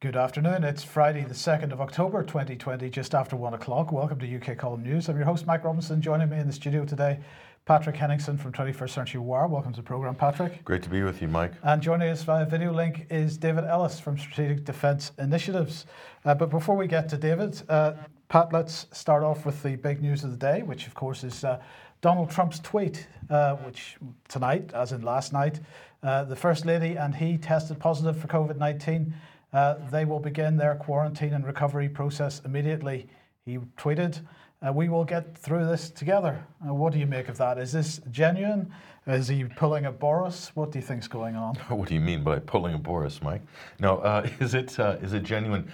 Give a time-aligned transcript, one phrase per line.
[0.00, 0.62] Good afternoon.
[0.62, 3.90] It's Friday, the 2nd of October 2020, just after one o'clock.
[3.90, 5.08] Welcome to UK Column News.
[5.08, 6.00] I'm your host, Mike Robinson.
[6.00, 7.18] Joining me in the studio today,
[7.64, 9.48] Patrick Henningsen from 21st Century Wire.
[9.48, 10.64] Welcome to the programme, Patrick.
[10.64, 11.50] Great to be with you, Mike.
[11.64, 15.86] And joining us via video link is David Ellis from Strategic Defence Initiatives.
[16.24, 17.94] Uh, but before we get to David, uh,
[18.28, 21.42] Pat, let's start off with the big news of the day, which of course is
[21.42, 21.60] uh,
[22.02, 23.96] Donald Trump's tweet, uh, which
[24.28, 25.58] tonight, as in last night,
[26.04, 29.12] uh, the First Lady and he tested positive for COVID 19.
[29.52, 33.08] Uh, they will begin their quarantine and recovery process immediately.
[33.44, 34.20] He tweeted,
[34.66, 36.44] uh, We will get through this together.
[36.66, 37.58] Uh, what do you make of that?
[37.58, 38.70] Is this genuine?
[39.06, 40.50] Is he pulling a Boris?
[40.54, 41.54] What do you think's going on?
[41.68, 43.40] What do you mean by pulling a Boris, Mike?
[43.80, 45.70] No, uh, is it uh, is it genuine?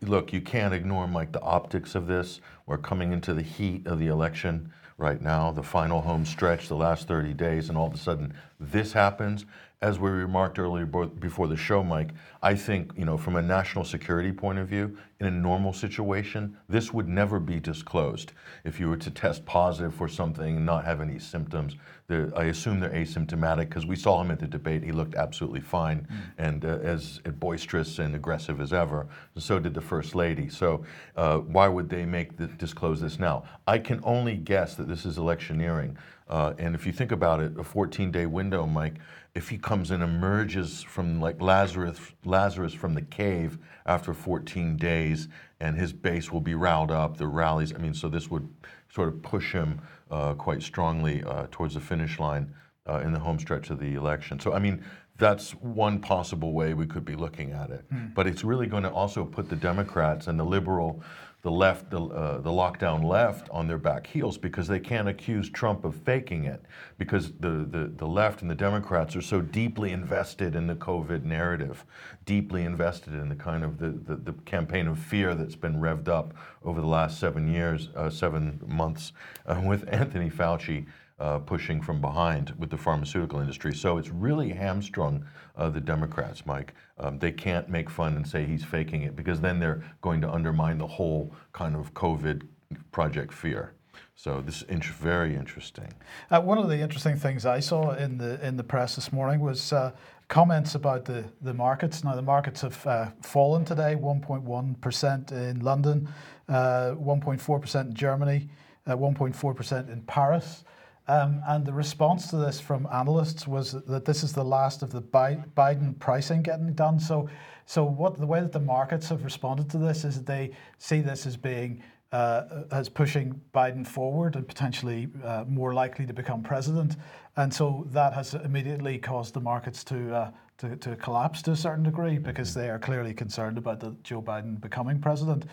[0.00, 2.40] Look, you can't ignore, Mike, the optics of this.
[2.66, 6.76] We're coming into the heat of the election right now, the final home stretch, the
[6.76, 9.44] last 30 days, and all of a sudden this happens
[9.82, 12.10] as we remarked earlier before the show, Mike,
[12.42, 16.56] I think, you know, from a national security point of view, in a normal situation,
[16.68, 18.32] this would never be disclosed.
[18.64, 21.76] If you were to test positive for something and not have any symptoms,
[22.10, 24.82] I assume they're asymptomatic because we saw him at the debate.
[24.82, 26.16] He looked absolutely fine mm.
[26.36, 29.06] and uh, as boisterous and aggressive as ever.
[29.38, 30.48] So did the First Lady.
[30.48, 30.84] So
[31.16, 33.44] uh, why would they make the, disclose this now?
[33.66, 35.96] I can only guess that this is electioneering.
[36.28, 38.96] Uh, and if you think about it, a 14 day window, Mike,
[39.34, 45.28] if he comes and emerges from like Lazarus, Lazarus from the cave after 14 days,
[45.60, 47.74] and his base will be riled up, the rallies.
[47.74, 48.48] I mean, so this would
[48.88, 52.54] sort of push him uh, quite strongly uh, towards the finish line
[52.88, 54.38] uh, in the home stretch of the election.
[54.38, 54.84] So, I mean,
[55.16, 57.84] that's one possible way we could be looking at it.
[57.92, 58.14] Mm.
[58.14, 61.02] But it's really going to also put the Democrats and the liberal
[61.44, 65.50] the left, the, uh, the lockdown left on their back heels because they can't accuse
[65.50, 66.64] Trump of faking it
[66.96, 71.22] because the, the, the left and the Democrats are so deeply invested in the COVID
[71.22, 71.84] narrative,
[72.24, 76.08] deeply invested in the kind of the, the, the campaign of fear that's been revved
[76.08, 76.32] up
[76.64, 79.12] over the last seven years, uh, seven months
[79.44, 80.86] uh, with Anthony Fauci
[81.18, 83.74] uh, pushing from behind with the pharmaceutical industry.
[83.74, 85.24] So it's really hamstrung
[85.56, 86.74] uh, the Democrats, Mike.
[86.98, 90.30] Um, they can't make fun and say he's faking it because then they're going to
[90.30, 92.42] undermine the whole kind of COVID
[92.90, 93.74] project fear.
[94.16, 95.92] So this is int- very interesting.
[96.30, 99.40] Uh, one of the interesting things I saw in the in the press this morning
[99.40, 99.92] was uh,
[100.28, 102.04] comments about the, the markets.
[102.04, 106.08] Now the markets have uh, fallen today, 1.1% in London,
[106.48, 108.48] 1.4% uh, in Germany,
[108.86, 110.64] 1.4% uh, in Paris.
[111.06, 114.90] Um, and the response to this from analysts was that this is the last of
[114.90, 116.98] the Biden pricing getting done.
[116.98, 117.28] So,
[117.66, 121.00] so what the way that the markets have responded to this is that they see
[121.00, 121.82] this as being
[122.12, 126.94] uh, as pushing Biden forward and potentially uh, more likely to become president,
[127.36, 131.56] and so that has immediately caused the markets to, uh, to to collapse to a
[131.56, 135.46] certain degree because they are clearly concerned about the Joe Biden becoming president.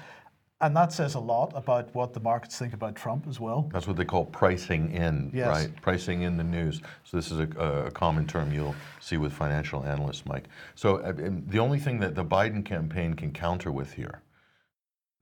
[0.61, 3.67] And that says a lot about what the markets think about Trump as well.
[3.73, 5.47] That's what they call pricing in, yes.
[5.47, 5.81] right?
[5.81, 6.81] Pricing in the news.
[7.03, 7.47] So this is a,
[7.87, 10.45] a, common term you'll see with financial analysts, Mike.
[10.75, 11.13] So uh,
[11.47, 14.21] the only thing that the Biden campaign can counter with here,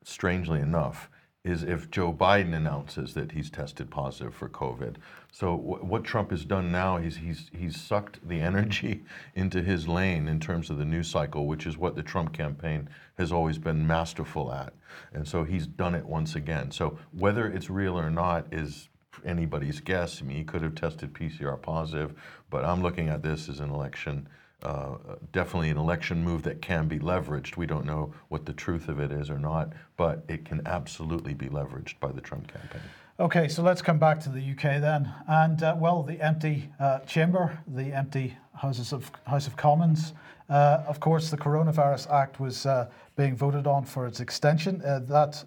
[0.04, 1.10] strangely enough,
[1.46, 4.98] is if Joe Biden announces that he's tested positive for COVID.
[5.32, 9.04] So w- what Trump has done now is he's he's sucked the energy
[9.36, 12.90] into his lane in terms of the news cycle, which is what the Trump campaign
[13.18, 14.74] has always been masterful at.
[15.14, 16.72] And so he's done it once again.
[16.72, 18.90] So whether it's real or not is
[19.26, 20.22] anybody's guess.
[20.22, 22.14] I mean, he could have tested PCR positive,
[22.50, 24.28] but I'm looking at this as an election
[24.62, 24.96] uh,
[25.32, 27.56] definitely an election move that can be leveraged.
[27.56, 31.34] We don't know what the truth of it is or not, but it can absolutely
[31.34, 32.82] be leveraged by the Trump campaign.
[33.20, 35.14] Okay, so let's come back to the UK then.
[35.28, 40.14] And uh, well, the empty uh, chamber, the empty Houses of House of Commons.
[40.50, 44.82] Uh, of course, the Coronavirus Act was uh, being voted on for its extension.
[44.84, 45.46] Uh, that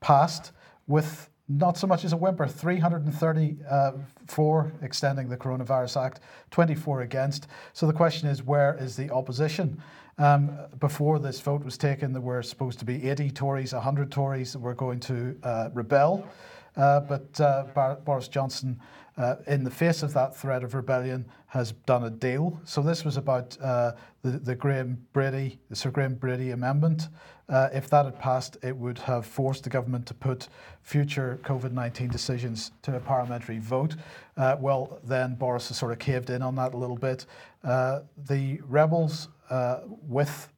[0.00, 0.52] passed
[0.86, 6.20] with not so much as a whimper 334 uh, extending the Coronavirus Act,
[6.50, 7.48] 24 against.
[7.72, 9.80] So the question is where is the opposition?
[10.18, 14.52] Um, before this vote was taken, there were supposed to be 80 Tories, 100 Tories
[14.52, 16.28] that were going to uh, rebel.
[16.76, 18.78] Uh, but uh, Bar- Boris Johnson,
[19.18, 22.60] uh, in the face of that threat of rebellion, has done a deal.
[22.64, 23.92] So this was about uh,
[24.22, 27.08] the, the Graham Brady, the Sir Graham Brady Amendment.
[27.48, 30.48] Uh, if that had passed, it would have forced the government to put
[30.82, 33.96] future COVID 19 decisions to a parliamentary vote.
[34.36, 37.26] Uh, well, then Boris has sort of caved in on that a little bit.
[37.62, 39.28] the rebels,
[40.06, 40.48] with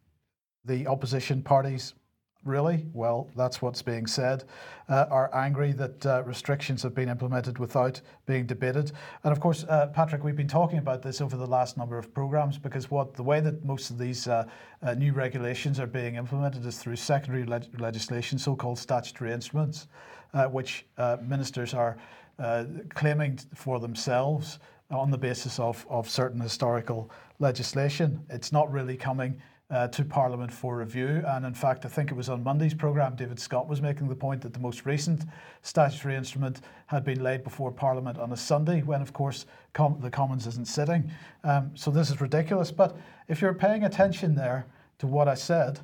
[0.65, 1.95] the opposition parties,
[2.45, 2.87] really?
[2.93, 4.45] Well, that's what's being said.
[4.89, 8.93] Uh, are angry that uh, restrictions have been implemented without being debated.
[9.25, 12.13] And of course, uh, Patrick, we've been talking about this over the last number of
[12.15, 14.45] programs because what the way that most of these uh,
[14.83, 19.87] uh, new regulations are being implemented is through secondary leg- legislation, so-called statutory instruments,
[20.35, 20.87] uh, which
[21.23, 21.97] ministers are
[22.95, 24.59] claiming for themselves
[24.91, 28.25] on the basis of, of certain historical legislation.
[28.31, 29.41] It's not really coming
[29.71, 31.23] uh, to Parliament for review.
[31.27, 34.17] And in fact, I think it was on Monday's programme, David Scott was making the
[34.17, 35.25] point that the most recent
[35.63, 40.11] statutory instrument had been laid before Parliament on a Sunday, when, of course, com- the
[40.11, 41.11] Commons isn't sitting.
[41.45, 42.71] Um, so this is ridiculous.
[42.73, 42.97] But
[43.29, 44.67] if you're paying attention there
[44.99, 45.81] to what I said,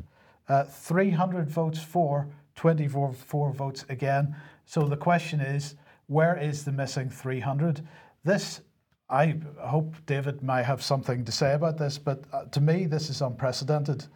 [0.49, 4.35] uh, 300 votes for, 24 votes again.
[4.65, 5.77] So the question is,
[6.09, 7.87] where is the missing 300?
[8.25, 8.63] This
[9.09, 13.09] I hope David might have something to say about this, but uh, to me, this
[13.09, 14.07] is unprecedented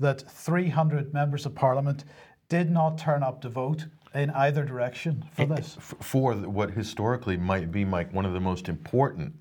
[0.00, 2.04] that 300 members of parliament
[2.48, 5.76] did not turn up to vote in either direction for this.
[5.80, 9.34] For what historically might be like one of the most important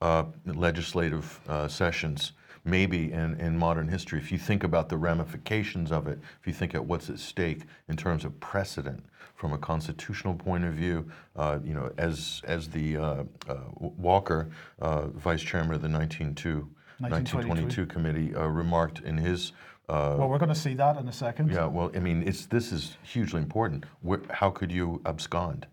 [0.00, 2.32] uh, legislative uh, sessions
[2.64, 6.52] maybe in, in modern history, if you think about the ramifications of it, if you
[6.52, 9.04] think at what's at stake in terms of precedent
[9.34, 14.50] from a constitutional point of view, uh, you know, as as the uh, uh, Walker,
[14.80, 19.52] uh, vice chairman of the 1922, 1922 committee, uh, remarked in his.
[19.88, 21.50] Uh, well, we're going to see that in a second.
[21.50, 23.84] Yeah, well, I mean, it's this is hugely important.
[24.00, 25.66] Where, how could you abscond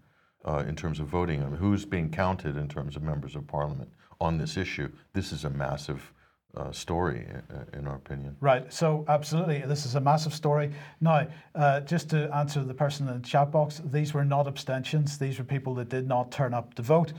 [0.67, 1.43] in terms of voting?
[1.43, 4.91] I mean, who's being counted in terms of members of parliament on this issue?
[5.13, 6.11] This is a massive
[6.55, 8.35] uh, story, uh, in our opinion.
[8.41, 8.71] Right.
[8.73, 10.71] So, absolutely, this is a massive story.
[10.99, 15.17] Now, uh, just to answer the person in the chat box, these were not abstentions.
[15.17, 17.13] These were people that did not turn up to vote.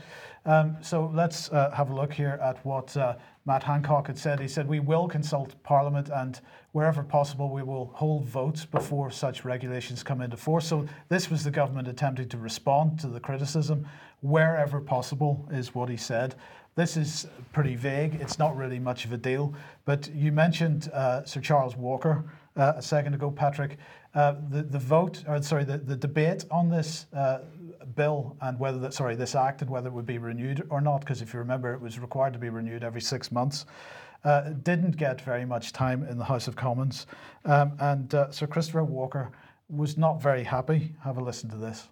[0.45, 3.15] Um, so, let's uh, have a look here at what uh,
[3.45, 4.39] Matt Hancock had said.
[4.39, 6.39] He said, We will consult Parliament and
[6.73, 10.67] wherever possible, we will hold votes before such regulations come into force.
[10.67, 13.87] So, this was the government attempting to respond to the criticism
[14.23, 16.35] wherever possible, is what he said.
[16.75, 18.15] This is pretty vague.
[18.15, 19.53] It's not really much of a deal.
[19.85, 22.25] But you mentioned uh, Sir Charles Walker
[22.55, 23.77] uh, a second ago, Patrick.
[24.15, 27.39] Uh, the, the vote, or sorry, the, the debate on this uh,
[27.95, 31.01] bill and whether that, sorry, this act and whether it would be renewed or not,
[31.01, 33.65] because if you remember, it was required to be renewed every six months.
[34.23, 37.07] Uh, didn't get very much time in the House of Commons.
[37.45, 39.31] Um, and uh, Sir Christopher Walker
[39.69, 40.95] was not very happy.
[41.03, 41.87] Have a listen to this.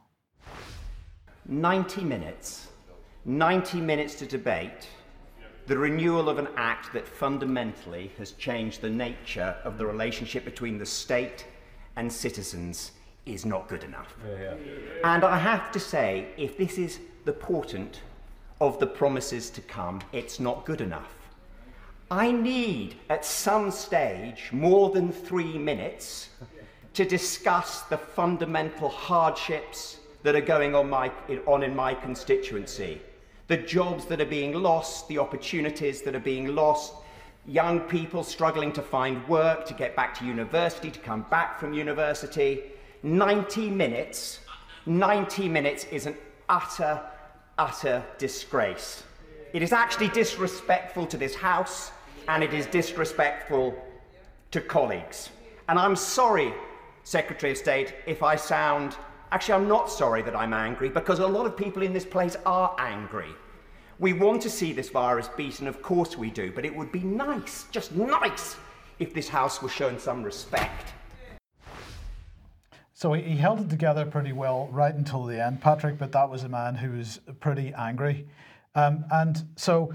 [1.48, 2.71] 90 minutes
[3.26, 4.90] 90 minutes to debate
[5.68, 10.80] the renewal of an act that fundamentally has changed the nature of the relationship between
[10.80, 11.46] the state
[11.98, 12.94] and citizens
[13.28, 14.16] is not good enough.
[14.28, 14.56] Yeah, yeah.
[15.04, 18.00] And I have to say, if this is the portent
[18.60, 21.14] of the promises to come, it's not good enough.
[22.10, 26.30] I need, at some stage, more than three minutes
[26.96, 31.12] to discuss the fundamental hardships that are going on, my,
[31.46, 33.00] on in my constituency
[33.52, 36.94] the jobs that are being lost, the opportunities that are being lost,
[37.46, 41.74] young people struggling to find work, to get back to university, to come back from
[41.74, 42.62] university.
[43.04, 44.40] 90 minutes,
[44.86, 46.16] 90 minutes is an
[46.48, 47.02] utter,
[47.58, 49.04] utter disgrace.
[49.52, 51.92] It is actually disrespectful to this House
[52.30, 53.76] and it is disrespectful
[54.52, 55.30] to colleagues.
[55.68, 56.54] And I'm sorry,
[57.04, 58.96] Secretary of State, if I sound
[59.34, 62.36] Actually, I'm not sorry that I'm angry because a lot of people in this place
[62.46, 63.30] are angry.
[63.98, 67.00] We want to see this virus beaten, of course we do, but it would be
[67.00, 68.58] nice, just nice,
[69.00, 70.94] if this House was shown some respect.
[72.94, 76.44] So he held it together pretty well right until the end, Patrick, but that was
[76.44, 78.28] a man who was pretty angry.
[78.76, 79.94] Um, and so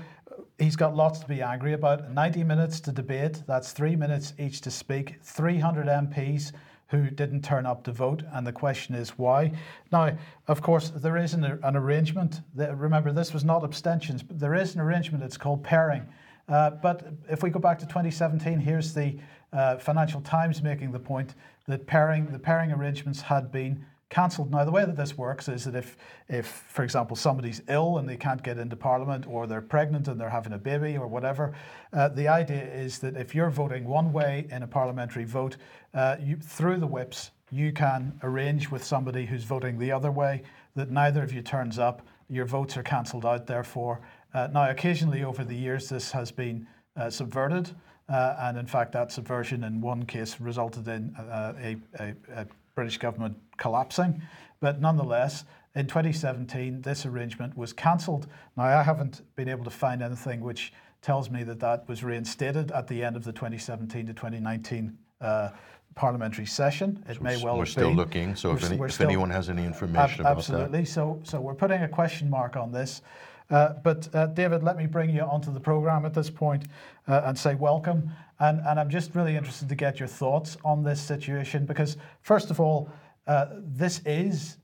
[0.59, 2.11] he's got lots to be angry about.
[2.11, 6.53] 90 minutes to debate, that's three minutes each to speak, 300 MPs
[6.89, 9.53] who didn't turn up to vote, and the question is why.
[9.91, 10.17] Now,
[10.47, 12.43] of course, there is an, an arrangement.
[12.55, 15.25] That, remember, this was not abstentions, but there is an arrangement.
[15.25, 16.07] It's called pairing.
[16.49, 19.19] Uh, but if we go back to 2017, here's the
[19.53, 21.35] uh, Financial Times making the point
[21.67, 24.51] that pairing the pairing arrangements had been cancelled.
[24.51, 25.97] Now, the way that this works is that if,
[26.29, 30.21] if, for example, somebody's ill and they can't get into Parliament, or they're pregnant and
[30.21, 31.55] they're having a baby, or whatever,
[31.93, 35.57] uh, the idea is that if you're voting one way in a parliamentary vote,
[35.95, 40.43] uh, you, through the whips, you can arrange with somebody who's voting the other way
[40.75, 44.01] that neither of you turns up, your votes are cancelled out, therefore.
[44.35, 47.71] Uh, now, occasionally over the years, this has been uh, subverted.
[48.09, 52.47] Uh, and in fact, that subversion in one case resulted in uh, a, a, a
[52.77, 54.23] British government collapsing.
[54.61, 58.29] But nonetheless, in 2017, this arrangement was cancelled.
[58.57, 62.71] Now, I haven't been able to find anything which tells me that that was reinstated
[62.73, 65.49] at the end of the 2017 to 2019 uh,
[65.95, 67.03] parliamentary session.
[67.09, 67.97] It may well be we're have still been.
[67.97, 68.37] looking.
[68.37, 70.39] So We're if, any, if still- anyone has any Ab- information about that.
[70.39, 70.85] absolutely.
[70.85, 73.01] So, so we're putting a question mark on this.
[73.49, 76.65] Uh, but uh, David, let me bring you onto the program at this point,
[77.07, 78.11] uh, and say welcome.
[78.39, 82.51] And, and I'm just really interested to get your thoughts on this situation because, first
[82.51, 82.91] of all,
[83.27, 84.59] uh, this is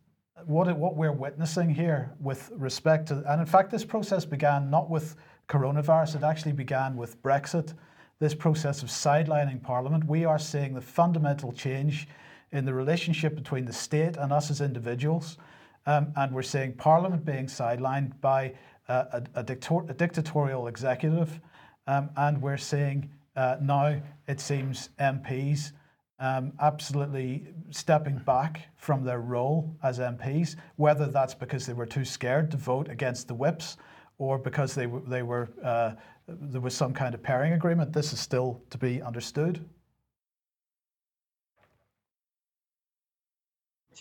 [0.47, 4.71] what it, what we're witnessing here with respect to, and in fact, this process began
[4.71, 5.17] not with
[5.49, 7.75] coronavirus; it actually began with Brexit.
[8.19, 12.09] This process of sidelining Parliament, we are seeing the fundamental change
[12.53, 15.39] in the relationship between the state and us as individuals.
[15.87, 18.55] Um, and we're seeing Parliament being sidelined by
[18.89, 21.41] uh, a, a, a dictatorial executive.
[21.89, 25.73] Um, and we're seeing uh, now, it seems, MPs
[26.19, 32.05] um, absolutely stepping back from their role as MPs, whether that's because they were too
[32.05, 33.77] scared to vote against the whips
[34.19, 35.93] or because they, they were, uh,
[36.29, 37.93] there was some kind of pairing agreement.
[37.93, 39.65] This is still to be understood.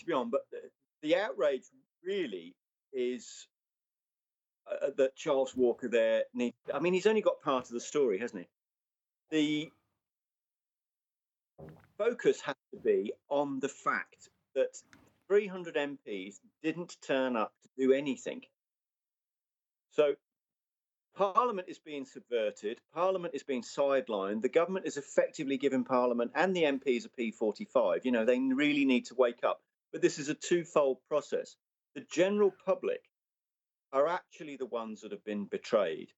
[0.02, 0.58] to be on, but the,
[1.02, 1.64] the outrage
[2.04, 2.54] really
[2.92, 3.46] is
[4.70, 6.56] uh, that Charles Walker there needs.
[6.72, 8.48] I mean, he's only got part of the story, hasn't he?
[9.32, 9.72] The
[11.96, 14.76] focus has to be on the fact that
[15.28, 18.42] 300 MPs didn't turn up to do anything.
[19.92, 20.16] So
[21.16, 22.78] Parliament is being subverted.
[22.92, 24.42] Parliament is being sidelined.
[24.42, 28.04] The government is effectively giving Parliament and the MPs a P45.
[28.04, 29.62] You know, they really need to wake up.
[29.92, 31.56] But this is a twofold process.
[31.94, 33.00] The general public
[33.94, 36.12] are actually the ones that have been betrayed,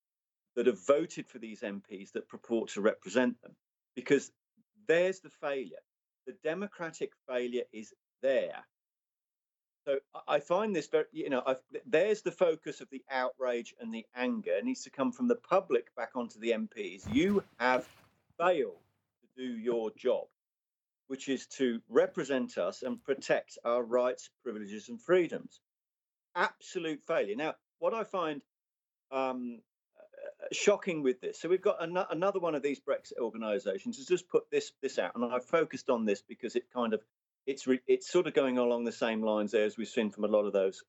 [0.56, 3.56] that have voted for these MPs that purport to represent them,
[3.94, 4.30] because
[4.86, 5.82] there's the failure.
[6.26, 7.92] The democratic failure is
[8.22, 8.64] there.
[9.86, 13.92] So I- find this very, you know, I've, there's the focus of the outrage and
[13.92, 14.52] the anger.
[14.52, 17.12] It needs to come from the public back onto the MPs.
[17.12, 17.86] You have
[18.38, 18.80] failed
[19.20, 20.26] to do your job,
[21.08, 25.60] which is to represent us and protect our rights, privileges, and freedoms.
[26.34, 27.36] Absolute failure.
[27.36, 28.42] Now, what I find
[29.10, 29.60] um,
[30.52, 34.28] shocking with this, so we've got ano- another one of these Brexit organisations has just
[34.28, 37.02] put this this out, and I've focused on this because it kind of
[37.46, 40.24] it's re- it's sort of going along the same lines there as we've seen from
[40.24, 40.82] a lot of those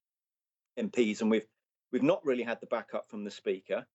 [0.80, 1.46] MPs, and we've
[1.92, 3.86] we've not really had the backup from the speaker.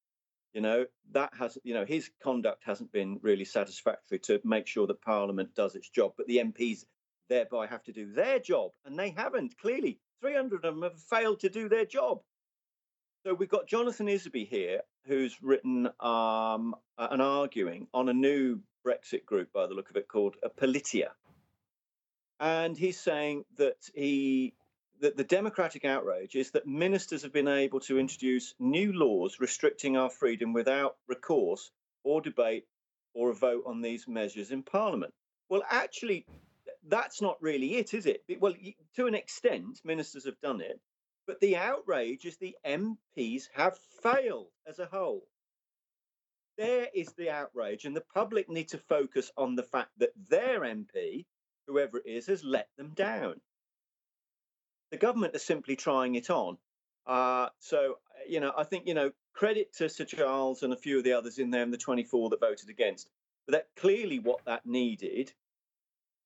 [0.53, 4.87] You know that has you know his conduct hasn't been really satisfactory to make sure
[4.87, 6.85] that Parliament does its job, but the MPs
[7.29, 9.57] thereby have to do their job, and they haven't.
[9.59, 12.21] Clearly, 300 of them have failed to do their job.
[13.25, 19.53] So we've got Jonathan Isaby here, who's written um, arguing on a new Brexit group,
[19.53, 21.11] by the look of it, called a Politia,
[22.39, 24.55] and he's saying that he
[25.01, 29.97] that the democratic outrage is that ministers have been able to introduce new laws restricting
[29.97, 31.71] our freedom without recourse
[32.05, 32.67] or debate
[33.15, 35.13] or a vote on these measures in Parliament.
[35.49, 36.27] Well, actually,
[36.87, 38.23] that's not really it, is it?
[38.41, 38.55] Well,
[38.97, 40.81] to an extent, ministers have done it,
[41.27, 45.27] but the outrage is the MPs have failed as a whole.
[46.57, 50.61] There is the outrage, and the public need to focus on the fact that their
[50.61, 51.25] MP,
[51.67, 53.41] whoever it is, has let them down.
[54.91, 56.59] The government is simply trying it on.
[57.07, 57.99] Uh, so,
[58.29, 61.13] you know, I think, you know, credit to Sir Charles and a few of the
[61.13, 63.09] others in there and the 24 that voted against.
[63.47, 65.33] But that clearly what that needed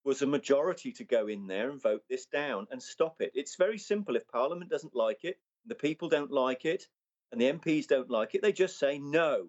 [0.05, 3.33] was a majority to go in there and vote this down and stop it.
[3.35, 4.17] It's very simple.
[4.17, 6.87] If Parliament doesn't like it, the people don't like it,
[7.33, 9.47] and the MPs don't like it, they just say no.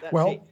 [0.00, 0.42] That's well, it.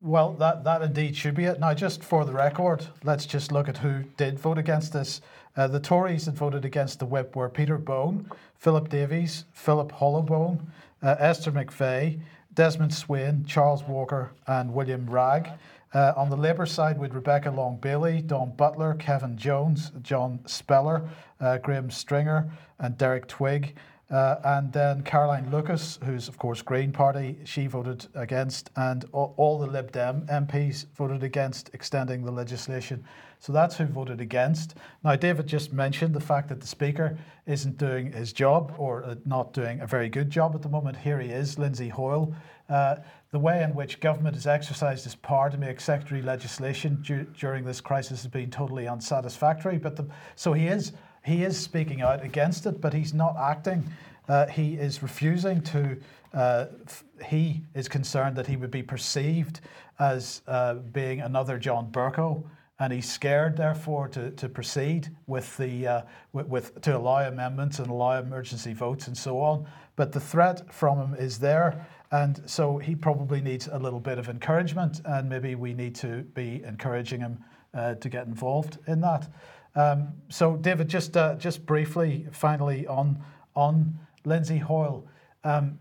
[0.00, 1.58] well, that, that indeed should be it.
[1.58, 5.20] Now, just for the record, let's just look at who did vote against this.
[5.56, 10.60] Uh, the Tories that voted against the whip were Peter Bone, Philip Davies, Philip Hollobone,
[11.02, 12.20] uh, Esther McVey,
[12.54, 15.48] Desmond Swayne, Charles Walker, and William Wragg.
[15.92, 21.08] Uh, on the Labour side, with Rebecca Long Bailey, Dawn Butler, Kevin Jones, John Spellar,
[21.40, 23.74] uh, Graham Stringer, and Derek Twigg.
[24.08, 29.34] Uh, and then Caroline Lucas, who's of course Green Party, she voted against, and all,
[29.36, 33.04] all the Lib Dem MPs voted against extending the legislation.
[33.40, 34.76] So that's who voted against.
[35.02, 39.14] Now, David just mentioned the fact that the Speaker isn't doing his job or uh,
[39.24, 40.98] not doing a very good job at the moment.
[40.98, 42.34] Here he is, Lindsay Hoyle.
[42.68, 42.96] Uh,
[43.32, 47.64] the way in which government has exercised its power to make secondary legislation du- during
[47.64, 49.78] this crisis has been totally unsatisfactory.
[49.78, 50.06] But the,
[50.36, 50.92] so he is
[51.24, 53.90] he is speaking out against it, but he's not acting.
[54.28, 55.96] Uh, he is refusing to.
[56.32, 59.60] Uh, f- he is concerned that he would be perceived
[59.98, 62.44] as uh, being another John Bercow,
[62.80, 67.78] and he's scared, therefore, to, to proceed with the uh, with, with to allow amendments
[67.78, 69.66] and allow emergency votes and so on.
[69.96, 74.18] But the threat from him is there, and so he probably needs a little bit
[74.18, 77.44] of encouragement, and maybe we need to be encouraging him
[77.74, 79.28] uh, to get involved in that.
[79.76, 83.22] Um, so, David, just uh, just briefly, finally on
[83.54, 85.06] on Lindsay Hoyle.
[85.44, 85.78] Um,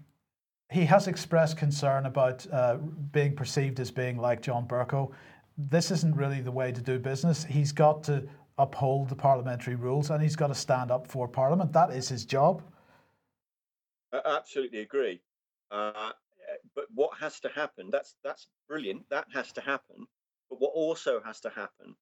[0.72, 2.78] he has expressed concern about uh,
[3.12, 5.12] being perceived as being like John Bercow.
[5.62, 7.44] This isn't really the way to do business.
[7.44, 8.24] He's got to
[8.58, 11.74] uphold the parliamentary rules and he's got to stand up for Parliament.
[11.74, 12.64] That is his job.
[14.14, 15.22] I absolutely agree.
[15.70, 16.12] Uh,
[16.76, 17.90] but what has to happen?
[17.92, 19.04] That's that's brilliant.
[19.10, 20.08] That has to happen.
[20.50, 21.94] But what also has to happen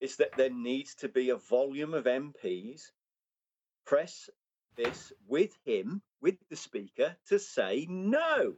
[0.00, 2.82] is that there needs to be a volume of MPs
[3.86, 4.28] press
[4.76, 8.54] this with him, with the speaker, to say no.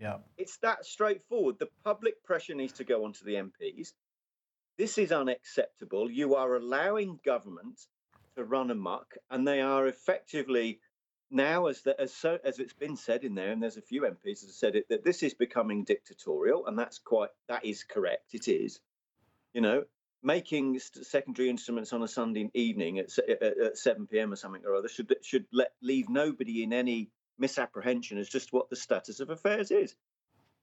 [0.00, 0.16] Yeah.
[0.38, 1.58] It's that straightforward.
[1.58, 3.92] The public pressure needs to go onto the MPs.
[4.78, 6.10] This is unacceptable.
[6.10, 7.86] You are allowing government
[8.36, 10.80] to run amok, and they are effectively
[11.30, 14.02] now, as the, as so, as it's been said in there, and there's a few
[14.02, 17.84] MPs that have said it, that this is becoming dictatorial, and that's quite that is
[17.84, 18.32] correct.
[18.34, 18.80] It is,
[19.52, 19.84] you know,
[20.22, 24.32] making secondary instruments on a Sunday evening at, at, at 7 p.m.
[24.32, 28.70] or something or other should should let leave nobody in any misapprehension as just what
[28.70, 29.96] the status of affairs is.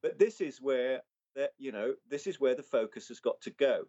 [0.02, 1.02] But this is where
[1.36, 3.86] that you know this is where the focus has got to go.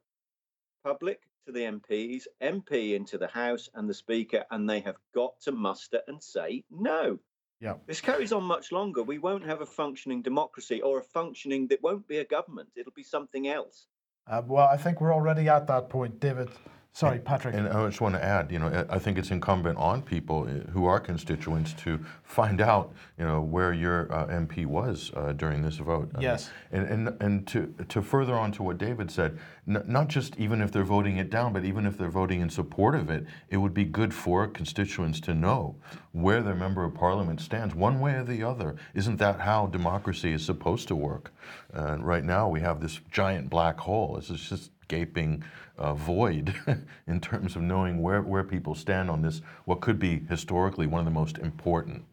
[0.84, 5.40] Public to the MPs, MP into the House and the Speaker, and they have got
[5.42, 7.18] to muster and say no.
[7.60, 7.74] Yeah.
[7.86, 9.02] This carries on much longer.
[9.02, 12.68] We won't have a functioning democracy or a functioning that won't be a government.
[12.76, 13.86] It'll be something else.
[14.28, 16.50] Uh, well, I think we're already at that point, David.
[16.98, 17.54] Sorry, Patrick.
[17.54, 20.68] And I just want to add, you know, I think it's incumbent on people eh,
[20.72, 25.62] who are constituents to find out, you know, where your uh, MP was uh, during
[25.62, 26.10] this vote.
[26.16, 26.50] I yes.
[26.72, 29.38] Mean, and, and and to to further on to what David said,
[29.68, 32.50] n- not just even if they're voting it down, but even if they're voting in
[32.50, 35.76] support of it, it would be good for constituents to know
[36.10, 38.74] where their member of parliament stands, one way or the other.
[38.92, 41.32] Isn't that how democracy is supposed to work?
[41.72, 44.16] And right now we have this giant black hole.
[44.16, 45.44] This is just gaping
[45.78, 46.54] uh, void
[47.06, 50.98] in terms of knowing where, where people stand on this, what could be historically one
[50.98, 52.04] of the most important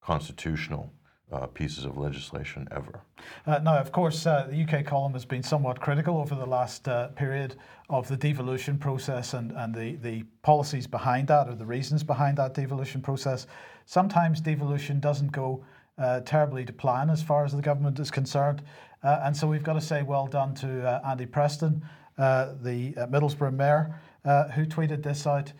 [0.00, 0.92] constitutional
[1.30, 3.00] uh, pieces of legislation ever.
[3.46, 6.88] Uh, now, of course, uh, the UK column has been somewhat critical over the last
[6.88, 7.56] uh, period
[7.90, 12.38] of the devolution process and, and the, the policies behind that or the reasons behind
[12.38, 13.46] that devolution process.
[13.84, 15.62] Sometimes devolution doesn't go
[15.98, 18.62] uh, terribly to plan as far as the government is concerned.
[19.02, 21.84] Uh, and so we've got to say well done to Andy Preston
[22.18, 25.52] the uh, Middlesbrough mayor, uh, who tweeted this out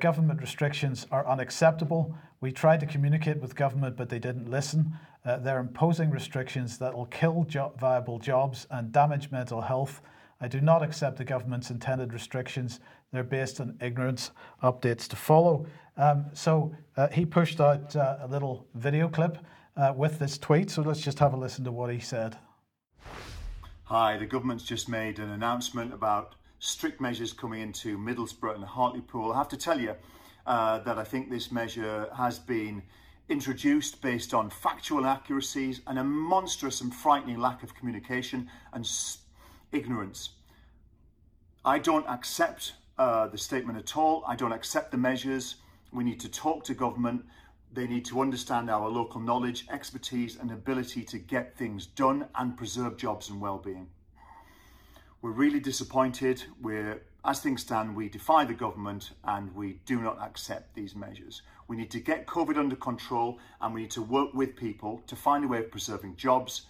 [0.00, 2.16] Government restrictions are unacceptable.
[2.40, 4.94] We tried to communicate with government, but they didn't listen.
[5.24, 10.00] they're imposing restrictions that will kill jo- viable jobs and damage mental health.
[10.40, 12.80] I do not accept the government's intended restrictions.
[13.12, 14.30] They're based on ignorance.
[14.62, 15.66] Updates to follow.
[15.96, 19.38] Um, so uh, he pushed out uh, a little video clip
[19.76, 20.70] uh, with this tweet.
[20.70, 22.36] So let's just have a listen to what he said.
[23.96, 29.30] Hi, the government's just made an announcement about strict measures coming into Middlesbrough and Hartlepool.
[29.30, 29.94] I have to tell you
[30.48, 32.82] uh, that I think this measure has been
[33.28, 38.84] introduced based on factual accuracies and a monstrous and frightening lack of communication and
[39.70, 40.30] ignorance.
[41.64, 44.24] I don't accept uh, the statement at all.
[44.26, 45.54] I don't accept the measures.
[45.92, 47.26] We need to talk to government.
[47.74, 52.56] They need to understand our local knowledge, expertise, and ability to get things done and
[52.56, 53.88] preserve jobs and well-being.
[55.20, 56.44] We're really disappointed.
[56.62, 61.42] We're, as things stand, we defy the government and we do not accept these measures.
[61.66, 65.16] We need to get COVID under control and we need to work with people to
[65.16, 66.66] find a way of preserving jobs,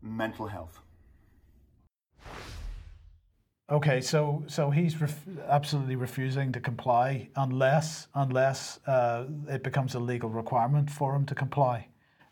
[0.00, 0.80] mental health.
[3.68, 9.98] Okay, so so he's ref- absolutely refusing to comply unless unless uh, it becomes a
[9.98, 11.88] legal requirement for him to comply.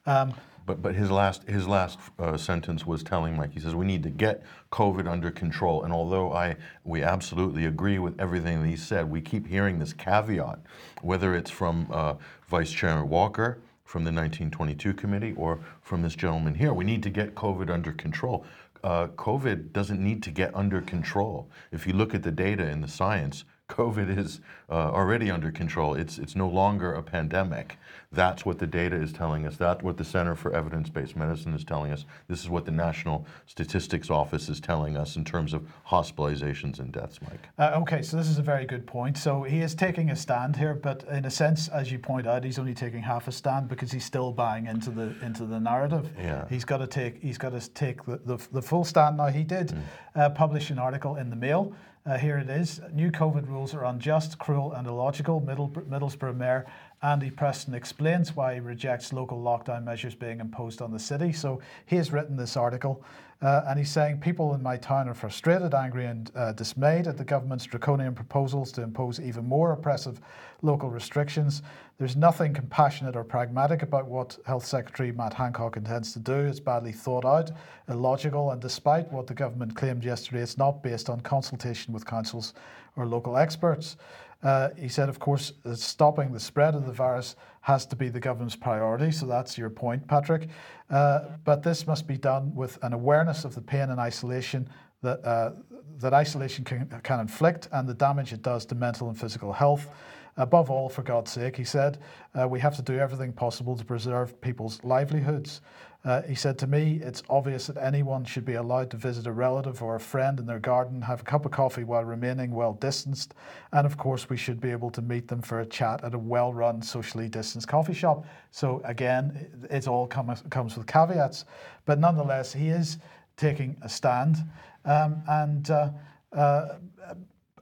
[0.06, 0.32] Um,
[0.64, 3.52] but but his last his last uh, sentence was telling Mike.
[3.52, 5.82] He says we need to get COVID under control.
[5.82, 9.92] And although I we absolutely agree with everything that he said, we keep hearing this
[9.92, 10.60] caveat,
[11.02, 12.14] whether it's from uh,
[12.46, 16.72] Vice Chairman Walker from the 1922 committee or from this gentleman here.
[16.72, 18.46] We need to get COVID under control
[18.84, 21.50] uh, COVID doesn't need to get under control.
[21.72, 25.94] If you look at the data and the science, COVID is uh, already under control.
[25.94, 27.78] It's, it's no longer a pandemic.
[28.12, 29.56] That's what the data is telling us.
[29.56, 32.04] That's what the Center for Evidence Based Medicine is telling us.
[32.28, 36.92] This is what the National Statistics Office is telling us in terms of hospitalizations and
[36.92, 37.48] deaths, Mike.
[37.58, 39.16] Uh, okay, so this is a very good point.
[39.16, 42.44] So he is taking a stand here, but in a sense, as you point out,
[42.44, 46.10] he's only taking half a stand because he's still buying into the into the narrative.
[46.18, 46.46] Yeah.
[46.48, 49.16] He's got to take he's got to take the, the, the full stand.
[49.16, 49.82] Now he did mm.
[50.14, 51.74] uh, publish an article in the Mail
[52.06, 52.80] uh, here it is.
[52.92, 55.40] New COVID rules are unjust, cruel, and illogical.
[55.40, 56.66] Middle, Middlesbrough Mayor
[57.04, 61.34] Andy Preston explains why he rejects local lockdown measures being imposed on the city.
[61.34, 63.04] So he has written this article
[63.42, 67.18] uh, and he's saying people in my town are frustrated, angry, and uh, dismayed at
[67.18, 70.18] the government's draconian proposals to impose even more oppressive
[70.62, 71.60] local restrictions.
[71.98, 76.32] There's nothing compassionate or pragmatic about what Health Secretary Matt Hancock intends to do.
[76.32, 77.50] It's badly thought out,
[77.90, 82.54] illogical, and despite what the government claimed yesterday, it's not based on consultation with councils
[82.96, 83.96] or local experts.
[84.44, 88.20] Uh, he said, of course, stopping the spread of the virus has to be the
[88.20, 89.10] government's priority.
[89.10, 90.48] So that's your point, Patrick.
[90.90, 94.68] Uh, but this must be done with an awareness of the pain and isolation
[95.00, 95.52] that, uh,
[95.96, 99.88] that isolation can, can inflict and the damage it does to mental and physical health.
[100.36, 102.00] Above all, for God's sake, he said,
[102.38, 105.60] uh, we have to do everything possible to preserve people's livelihoods.
[106.04, 109.32] Uh, he said to me, It's obvious that anyone should be allowed to visit a
[109.32, 112.74] relative or a friend in their garden, have a cup of coffee while remaining well
[112.74, 113.32] distanced,
[113.72, 116.18] and of course, we should be able to meet them for a chat at a
[116.18, 118.26] well run, socially distanced coffee shop.
[118.50, 121.46] So, again, it all come, comes with caveats,
[121.86, 122.98] but nonetheless, he is
[123.38, 124.36] taking a stand.
[124.84, 125.90] Um, and uh,
[126.34, 126.76] uh,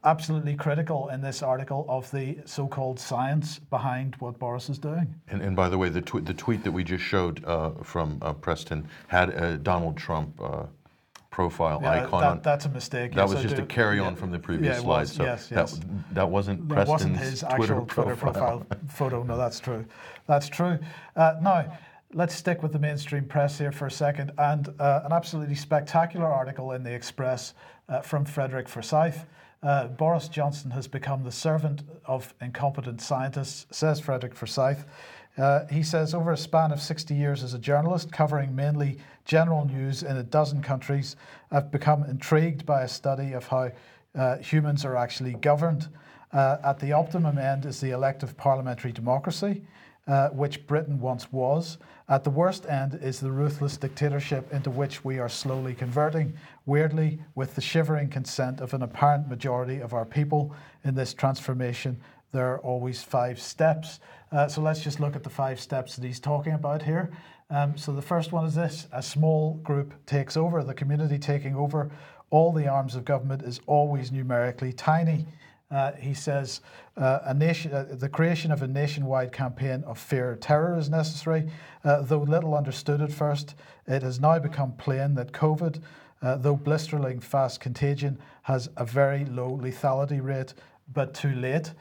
[0.04, 5.14] absolutely critical in this article of the so-called science behind what Boris is doing.
[5.28, 8.18] And, and by the way, the, tw- the tweet that we just showed uh, from
[8.22, 10.64] uh, Preston had a Donald Trump uh,
[11.30, 12.42] profile yeah, icon that.
[12.42, 13.14] That's a mistake.
[13.14, 15.00] That yes, was just a carry on yeah, from the previous yeah, slide.
[15.00, 15.80] was, so yes, that, yes.
[16.12, 18.58] that wasn't That Preston's wasn't his Twitter, actual Twitter profile.
[18.58, 19.22] profile photo.
[19.22, 19.84] No, that's true.
[20.26, 20.78] That's true.
[21.16, 21.78] Uh, now,
[22.12, 24.32] let's stick with the mainstream press here for a second.
[24.36, 27.54] And uh, an absolutely spectacular article in the Express
[27.88, 29.24] uh, from Frederick Forsyth.
[29.62, 34.86] Uh, Boris Johnson has become the servant of incompetent scientists, says Frederick Forsyth.
[35.38, 39.64] Uh, he says, over a span of 60 years as a journalist, covering mainly general
[39.64, 41.14] news in a dozen countries,
[41.52, 43.70] I've become intrigued by a study of how
[44.14, 45.88] uh, humans are actually governed.
[46.32, 49.62] Uh, at the optimum end is the elective parliamentary democracy
[50.06, 51.78] uh, which Britain once was.
[52.08, 56.34] At the worst end is the ruthless dictatorship into which we are slowly converting,
[56.66, 62.00] weirdly, with the shivering consent of an apparent majority of our people in this transformation.
[62.32, 64.00] There are always five steps.
[64.32, 67.10] Uh, so let's just look at the five steps that he's talking about here.
[67.50, 71.54] Um, so the first one is this a small group takes over, the community taking
[71.54, 71.90] over.
[72.30, 75.26] All the arms of government is always numerically tiny.
[75.72, 76.60] Uh, he says
[76.96, 81.48] uh, nation, uh, the creation of a nationwide campaign of fear terror is necessary.
[81.82, 83.54] Uh, though little understood at first,
[83.86, 85.80] it has now become plain that COVID,
[86.20, 90.52] uh, though blisteringly fast contagion, has a very low lethality rate,
[90.92, 91.72] but too late.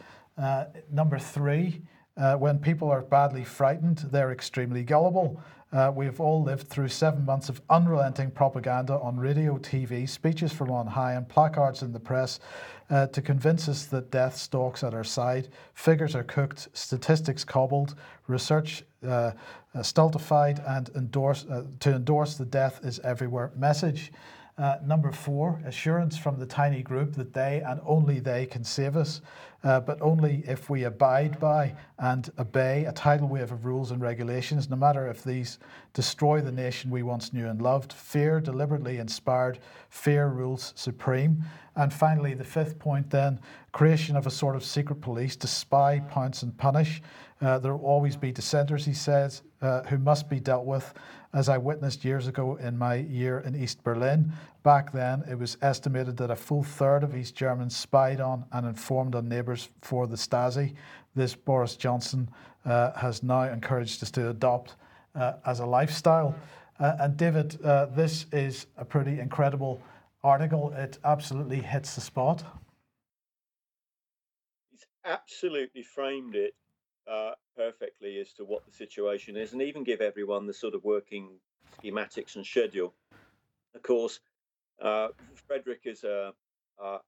[0.90, 1.82] Number three,
[2.16, 5.42] when people are badly frightened, they're extremely gullible.
[5.74, 10.70] Uh, we've all lived through seven months of unrelenting propaganda on radio, TV, speeches from
[10.70, 12.42] on high, and placards in the press
[12.90, 15.48] uh, to convince us that death stalks at our side.
[15.74, 17.96] Figures are cooked, statistics cobbled,
[18.28, 19.32] research uh,
[19.74, 24.12] uh stultified, and endorse, uh, to endorse the death is everywhere message.
[24.58, 28.96] Uh, number four, assurance from the tiny group that they and only they can save
[28.96, 29.22] us,
[29.64, 34.02] uh, but only if we abide by and obey a tidal wave of rules and
[34.02, 35.58] regulations, no matter if these
[35.94, 37.94] destroy the nation we once knew and loved.
[37.94, 39.60] Fear, deliberately inspired,
[39.90, 41.44] fear rules supreme.
[41.76, 43.40] And finally, the fifth point then
[43.72, 47.02] creation of a sort of secret police to spy, pounce, and punish.
[47.40, 50.94] Uh, there will always be dissenters, he says, uh, who must be dealt with
[51.34, 54.32] as I witnessed years ago in my year in East Berlin.
[54.64, 58.68] Back then, it was estimated that a full third of East Germans spied on and
[58.68, 60.76] informed on neighbours for the Stasi.
[61.16, 62.30] This Boris Johnson
[62.66, 64.76] uh, has now encouraged us to adopt
[65.16, 66.36] uh, as a lifestyle.
[66.80, 69.82] Uh, and David, uh, this is a pretty incredible
[70.24, 70.74] article.
[70.76, 72.44] It absolutely hits the spot.
[74.70, 76.54] He's absolutely framed it
[77.10, 80.84] uh, perfectly as to what the situation is and even give everyone the sort of
[80.84, 81.30] working
[81.84, 82.94] schematics and schedule.
[83.76, 84.20] Of course,
[84.82, 85.10] uh,
[85.48, 86.34] Frederick is a,
[86.82, 87.00] a,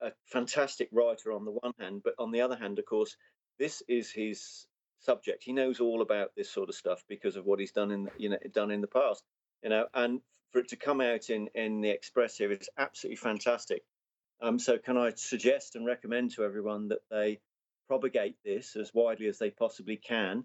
[0.00, 3.16] a, fantastic writer on the one hand, but on the other hand, of course,
[3.58, 4.66] this is his
[5.00, 5.42] subject.
[5.42, 8.28] He knows all about this sort of stuff because of what he's done in you
[8.30, 9.22] know done in the past.
[9.62, 10.20] You know, and
[10.52, 13.82] for it to come out in in the Express here is absolutely fantastic.
[14.42, 17.40] Um, so, can I suggest and recommend to everyone that they
[17.90, 20.44] propagate this as widely as they possibly can.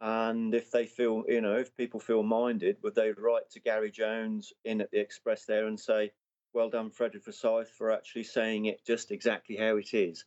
[0.00, 3.92] And if they feel, you know, if people feel minded, would they write to Gary
[3.92, 6.10] Jones in at the Express there and say,
[6.52, 10.24] well done, Frederick Forsyth, for actually saying it just exactly how it is?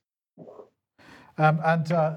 [1.37, 2.13] Um, and uh,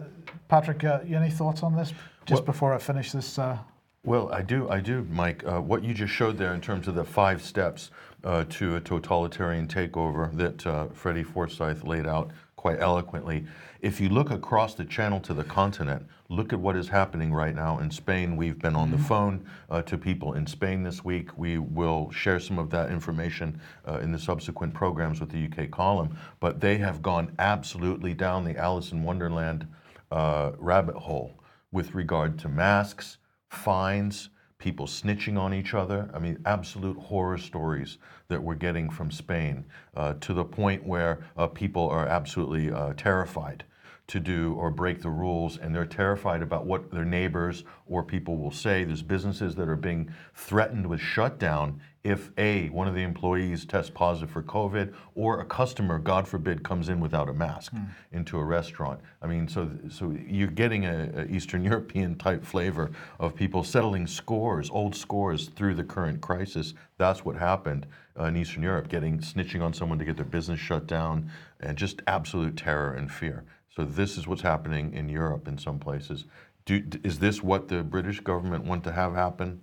[0.46, 1.92] Patrick, uh, any thoughts on this
[2.24, 3.40] just well, before I finish this?
[3.40, 3.58] Uh...
[4.04, 5.42] Well, I do, I do, Mike.
[5.44, 7.90] Uh, what you just showed there in terms of the five steps
[8.22, 13.46] uh, to a totalitarian takeover that uh, Freddie Forsyth laid out quite eloquently.
[13.80, 17.54] If you look across the channel to the continent, look at what is happening right
[17.54, 18.36] now in Spain.
[18.36, 21.38] We've been on the phone uh, to people in Spain this week.
[21.38, 25.70] We will share some of that information uh, in the subsequent programs with the UK
[25.70, 26.18] column.
[26.40, 29.66] But they have gone absolutely down the Alice in Wonderland
[30.10, 31.38] uh, rabbit hole
[31.70, 33.18] with regard to masks,
[33.50, 36.10] fines, people snitching on each other.
[36.12, 39.64] I mean, absolute horror stories that we're getting from Spain
[39.96, 43.64] uh, to the point where uh, people are absolutely uh, terrified
[44.08, 48.38] to do or break the rules, and they're terrified about what their neighbors or people
[48.38, 48.82] will say.
[48.82, 53.90] There's businesses that are being threatened with shutdown if A, one of the employees tests
[53.90, 57.84] positive for COVID, or a customer, God forbid, comes in without a mask Hmm.
[58.12, 59.00] into a restaurant.
[59.20, 64.06] I mean, so so you're getting a, a Eastern European type flavor of people settling
[64.06, 66.72] scores, old scores, through the current crisis.
[66.96, 67.84] That's what happened
[68.18, 71.76] uh, in Eastern Europe, getting snitching on someone to get their business shut down, and
[71.76, 73.44] just absolute terror and fear.
[73.78, 76.24] So this is what's happening in Europe in some places.
[76.64, 79.62] Do, is this what the British government want to have happen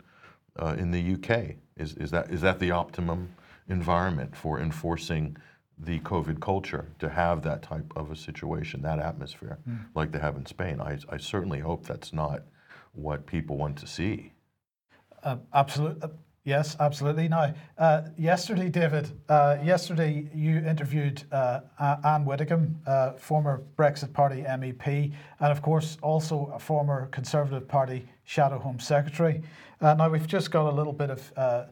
[0.57, 1.55] uh, in the UK?
[1.75, 3.35] Is, is, that, is that the optimum
[3.67, 5.35] environment for enforcing
[5.77, 9.59] the COVID culture to have that type of a situation, that atmosphere,
[9.95, 10.79] like they have in Spain?
[10.79, 12.43] I, I certainly hope that's not
[12.93, 14.31] what people want to see.
[15.23, 16.07] Uh, absolute, uh,
[16.45, 17.27] yes, absolutely.
[17.27, 21.61] Now, uh, yesterday, David, uh, yesterday you interviewed uh,
[22.05, 28.07] Ann Widdecombe, uh, former Brexit Party MEP, and of course also a former Conservative Party
[28.23, 29.41] Shadow Home Secretary.
[29.81, 31.65] Uh, now, we've just got a little bit of uh,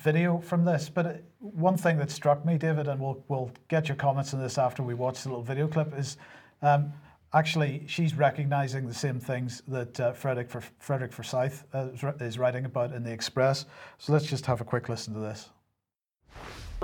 [0.00, 3.96] video from this, but one thing that struck me, David, and we'll, we'll get your
[3.96, 6.18] comments on this after we watch the little video clip, is
[6.62, 6.92] um,
[7.34, 11.88] actually she's recognizing the same things that uh, Frederick, for, Frederick Forsyth uh,
[12.20, 13.66] is writing about in the Express.
[13.98, 15.50] So let's just have a quick listen to this.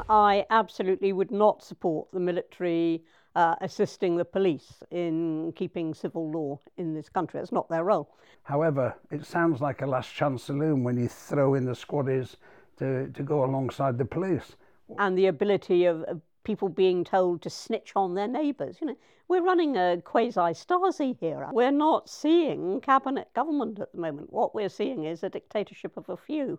[0.09, 3.03] I absolutely would not support the military
[3.37, 7.41] uh, assisting the police in keeping civil law in this country.
[7.41, 8.17] It's not their role.
[8.43, 12.37] However, it sounds like a last chance saloon when you throw in the squaddies
[12.79, 14.57] to, to go alongside the police.
[14.99, 18.79] And the ability of, of people being told to snitch on their neighbours.
[18.81, 18.97] You know,
[19.29, 21.47] we're running a quasi Stasi here.
[21.53, 24.33] We're not seeing cabinet government at the moment.
[24.33, 26.59] What we're seeing is a dictatorship of a few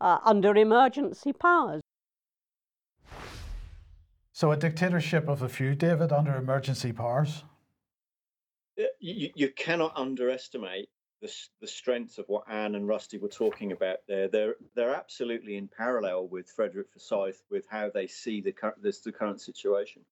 [0.00, 1.82] uh, under emergency powers.
[4.32, 7.44] So a dictatorship of a few, David, under emergency powers.
[8.80, 10.88] Uh, You, you cannot underestimate
[11.20, 14.28] the, the strength of what Anne and Rusty were talking about there.
[14.28, 19.00] They're they're absolutely in parallel with Frederick Forsyth with how they see the cur- this,
[19.00, 20.04] the current situation.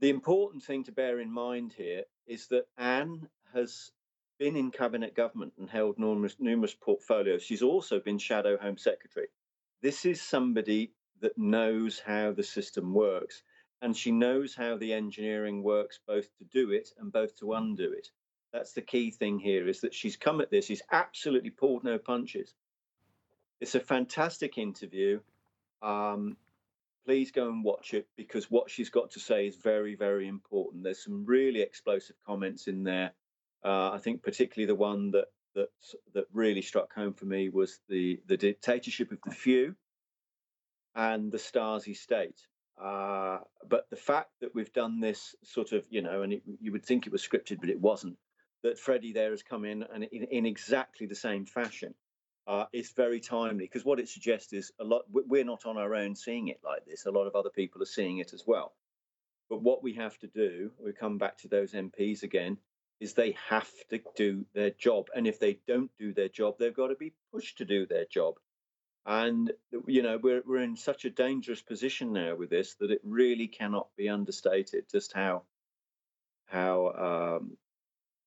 [0.00, 3.92] The important thing to bear in mind here is that Anne has
[4.38, 7.42] been in cabinet government and held numerous, numerous portfolios.
[7.42, 9.28] She's also been shadow home secretary.
[9.82, 13.42] This is somebody that knows how the system works
[13.80, 17.92] and she knows how the engineering works both to do it and both to undo
[17.92, 18.08] it
[18.52, 21.98] that's the key thing here is that she's come at this she's absolutely pulled no
[21.98, 22.54] punches.
[23.60, 25.20] It's a fantastic interview.
[25.82, 26.36] Um,
[27.06, 30.84] please go and watch it because what she's got to say is very very important.
[30.84, 33.12] There's some really explosive comments in there.
[33.64, 35.68] Uh, i think particularly the one that that
[36.14, 39.76] that really struck home for me was the the dictatorship of the few
[40.94, 42.40] and the Stasi state.
[42.82, 43.38] Uh,
[43.68, 46.84] but the fact that we've done this sort of, you know, and it, you would
[46.84, 48.16] think it was scripted, but it wasn't,
[48.62, 51.94] that Freddie there has come in and in, in exactly the same fashion
[52.46, 55.76] uh, is very timely because what it suggests is a lot, we- we're not on
[55.76, 57.06] our own seeing it like this.
[57.06, 58.74] A lot of other people are seeing it as well.
[59.48, 62.58] But what we have to do, we come back to those MPs again,
[63.00, 65.08] is they have to do their job.
[65.14, 68.06] And if they don't do their job, they've got to be pushed to do their
[68.06, 68.34] job.
[69.04, 69.52] And
[69.88, 73.48] you know we're we're in such a dangerous position now with this that it really
[73.48, 75.42] cannot be understated just how
[76.46, 77.56] how um,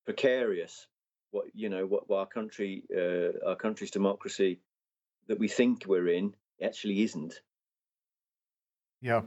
[0.06, 0.86] precarious
[1.32, 4.60] what you know what, what our country uh, our country's democracy
[5.28, 7.40] that we think we're in actually isn't.
[9.02, 9.22] Yeah.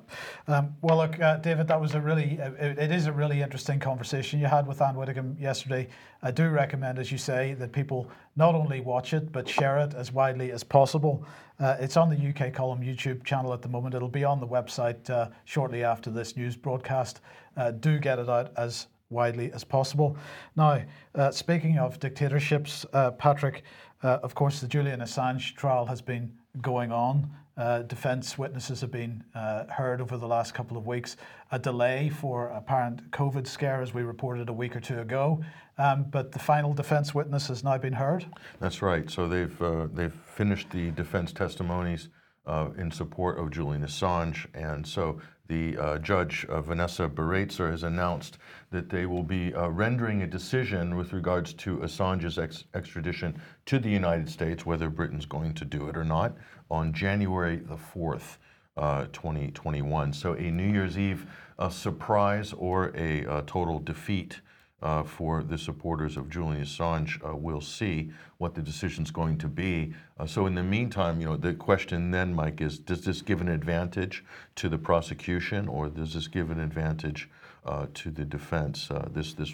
[0.48, 3.42] Um, well, look, uh, David, that was a really, uh, it, it is a really
[3.42, 5.88] interesting conversation you had with Ann Widdecombe yesterday.
[6.24, 9.94] I do recommend, as you say, that people not only watch it, but share it
[9.94, 11.24] as widely as possible.
[11.60, 13.94] Uh, it's on the UK Column YouTube channel at the moment.
[13.94, 17.22] It'll be on the website uh, shortly after this news broadcast.
[17.56, 20.16] Uh, do get it out as widely as possible.
[20.56, 20.84] Now,
[21.16, 23.64] uh, speaking of dictatorships, uh, Patrick,
[24.04, 27.30] uh, of course, the Julian Assange trial has been going on.
[27.58, 31.18] Uh, defence witnesses have been uh, heard over the last couple of weeks.
[31.52, 35.44] A delay for apparent COVID scare, as we reported a week or two ago.
[35.78, 38.26] Um, but the final defence witness has now been heard.
[38.60, 39.10] That's right.
[39.10, 42.10] So they've uh, they've finished the defense testimonies
[42.50, 44.48] uh, in support of Julian Assange.
[44.56, 48.40] And so the uh, judge, uh, Vanessa Baraitser, has announced
[48.72, 53.78] that they will be uh, rendering a decision with regards to Assange's ex- extradition to
[53.78, 56.36] the United States, whether Britain's going to do it or not,
[56.72, 58.38] on January the 4th,
[58.78, 60.12] uh, 2021.
[60.14, 61.28] So a New Year's Eve
[61.70, 64.42] surprise or a uh, total defeat
[64.82, 67.24] uh, for the supporters of Julian Assange.
[67.26, 69.94] Uh, we'll see what the decision's going to be.
[70.18, 73.42] Uh, so in the meantime, you know, the question then, Mike, is does this give
[73.42, 74.24] an advantage
[74.56, 77.30] to the prosecution or does this give an advantage
[77.66, 78.90] uh, to the defense?
[78.90, 79.54] Uh, this this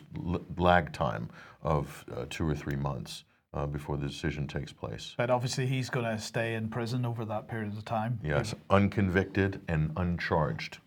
[0.58, 1.30] lag time
[1.64, 3.24] of uh, two or three months.
[3.72, 5.16] before the decision takes place.
[5.18, 8.20] But obviously, he's going to stay in prison over that period of time.
[8.22, 10.80] Yes, unconvicted and uncharged.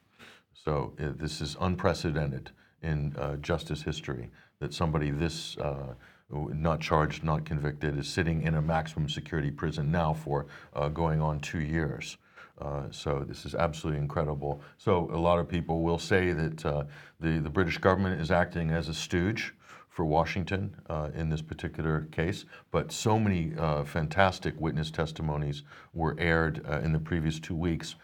[0.53, 2.51] So this is unprecedented
[2.83, 5.95] in uh, justice history that somebody this uh,
[6.31, 11.21] not charged, not convicted, is sitting in a maximum security prison now for uh, going
[11.23, 12.19] on two years.
[12.61, 14.61] Uh, so this is absolutely incredible.
[14.79, 16.85] So a lot of people will say that uh,
[17.21, 19.55] the the British government is acting as a stooge
[19.89, 23.53] for Washington uh, in this particular case, but so many
[23.85, 25.63] fantastic witness testimonies
[25.93, 27.97] were aired in the previous two weeks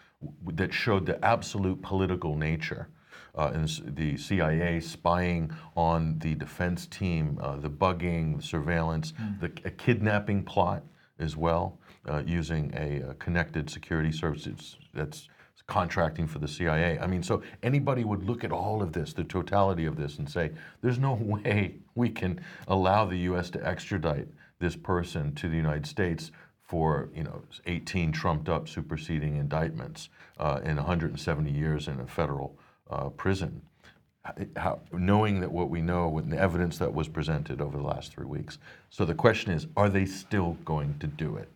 [0.55, 2.89] that showed the absolute political nature
[3.37, 9.41] uh, and the CIA spying on the defense team, uh, the bugging, the surveillance, mm.
[9.41, 10.83] the a kidnapping plot
[11.19, 15.29] as well, uh, using a, a, connected security service that's
[15.67, 16.99] contracting for the CIA.
[16.99, 20.29] I mean, so anybody would look at all of this, the totality of this, and
[20.29, 20.51] say,
[20.83, 23.51] there's no way we can allow the U.S.
[23.51, 26.31] to extradite this person to the United States
[26.63, 32.59] for you know 18 trumped up superseding indictments uh, in 170 years in a federal
[32.91, 33.63] uh, prison.
[34.57, 38.15] How, knowing that what we know with the evidence that was presented over the last
[38.15, 38.57] three weeks.
[38.89, 41.51] So the question is, are they still going to do it?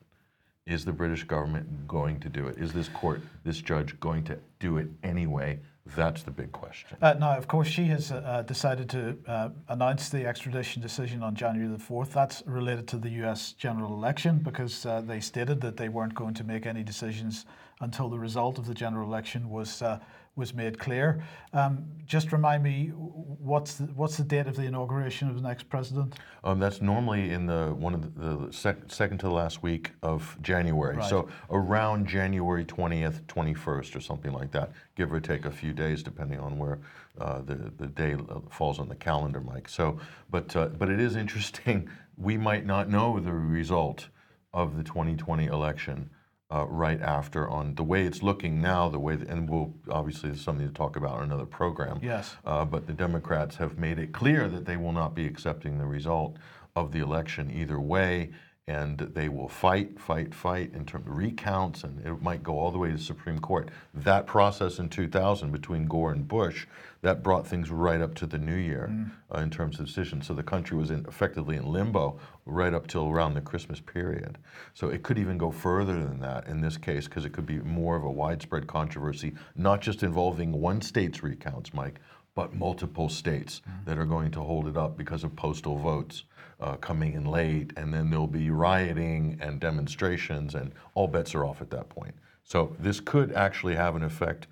[0.66, 2.58] Is the British government going to do it?
[2.58, 5.60] Is this court, this judge, going to do it anyway?
[5.96, 6.98] That's the big question.
[7.00, 11.34] Uh, now, of course, she has uh, decided to uh, announce the extradition decision on
[11.34, 12.12] January the 4th.
[12.12, 16.34] That's related to the US general election because uh, they stated that they weren't going
[16.34, 17.46] to make any decisions
[17.80, 19.98] until the result of the general election was uh,
[20.38, 21.22] was made clear.
[21.52, 25.68] Um, just remind me, what's the, what's the date of the inauguration of the next
[25.68, 26.14] president?
[26.44, 29.90] Um, that's normally in the one of the, the sec, second to the last week
[30.02, 30.96] of January.
[30.96, 31.10] Right.
[31.10, 36.02] So around January 20th, 21st, or something like that, give or take a few days,
[36.02, 36.78] depending on where
[37.20, 38.16] uh, the the day
[38.48, 39.68] falls on the calendar, Mike.
[39.68, 39.98] So,
[40.30, 41.90] but uh, but it is interesting.
[42.16, 44.08] We might not know the result
[44.54, 46.10] of the 2020 election
[46.50, 50.30] uh, right after on the way it's looking now, the way, that, and we'll obviously
[50.30, 51.98] there's something to talk about in another program.
[52.02, 52.36] Yes.
[52.44, 55.86] Uh, but the Democrats have made it clear that they will not be accepting the
[55.86, 56.36] result
[56.74, 58.30] of the election either way,
[58.66, 62.70] and they will fight, fight, fight in terms of recounts, and it might go all
[62.70, 63.70] the way to the Supreme Court.
[63.94, 66.66] That process in 2000 between Gore and Bush,
[67.00, 69.10] that brought things right up to the new year mm.
[69.34, 70.26] uh, in terms of decisions.
[70.26, 74.38] So the country was in, effectively in limbo right up till around the Christmas period.
[74.74, 77.58] So it could even go further than that in this case because it could be
[77.60, 82.00] more of a widespread controversy, not just involving one state's recounts, Mike,
[82.34, 83.84] but multiple states mm.
[83.84, 86.24] that are going to hold it up because of postal votes
[86.60, 91.44] uh, coming in late, and then there'll be rioting and demonstrations, and all bets are
[91.44, 92.14] off at that point.
[92.44, 94.46] So this could actually have an effect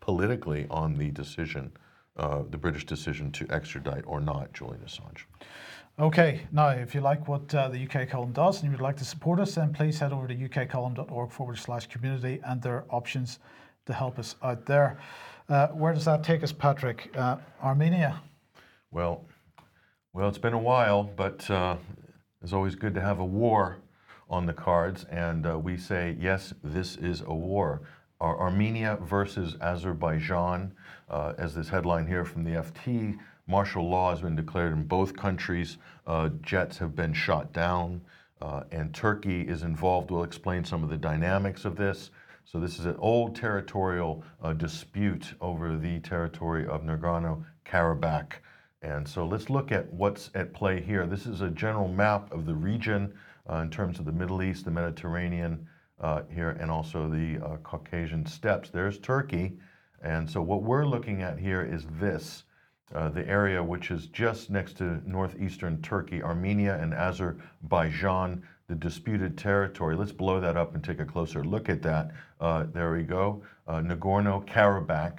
[0.00, 1.72] politically on the decision,
[2.16, 5.24] uh, the British decision to extradite or not Julian Assange.
[6.02, 8.96] Okay, now if you like what uh, the UK column does and you would like
[8.96, 12.84] to support us, then please head over to ukcolumn.org forward slash community and there are
[12.90, 13.38] options
[13.86, 14.98] to help us out there.
[15.48, 17.08] Uh, where does that take us, Patrick?
[17.16, 18.20] Uh, Armenia.
[18.90, 19.24] Well,
[20.12, 21.76] well, it's been a while, but uh,
[22.42, 23.76] it's always good to have a war
[24.28, 25.04] on the cards.
[25.04, 27.82] And uh, we say, yes, this is a war.
[28.20, 30.72] Ar- Armenia versus Azerbaijan,
[31.08, 35.16] uh, as this headline here from the FT, martial law has been declared in both
[35.16, 35.78] countries.
[36.06, 38.00] Uh, jets have been shot down,
[38.40, 40.10] uh, and Turkey is involved.
[40.10, 42.10] We'll explain some of the dynamics of this.
[42.44, 48.34] So, this is an old territorial uh, dispute over the territory of Nagorno Karabakh.
[48.82, 51.06] And so let's look at what's at play here.
[51.06, 53.14] This is a general map of the region
[53.48, 55.66] uh, in terms of the Middle East, the Mediterranean
[56.00, 58.70] uh, here, and also the uh, Caucasian steppes.
[58.70, 59.52] There's Turkey.
[60.02, 62.42] And so what we're looking at here is this,
[62.94, 69.36] uh, the area which is just next to northeastern Turkey, Armenia and Azerbaijan, the disputed
[69.36, 69.96] territory.
[69.96, 72.10] Let's blow that up and take a closer look at that.
[72.40, 73.42] Uh, there we go.
[73.66, 75.18] Uh, Nagorno-Karabakh.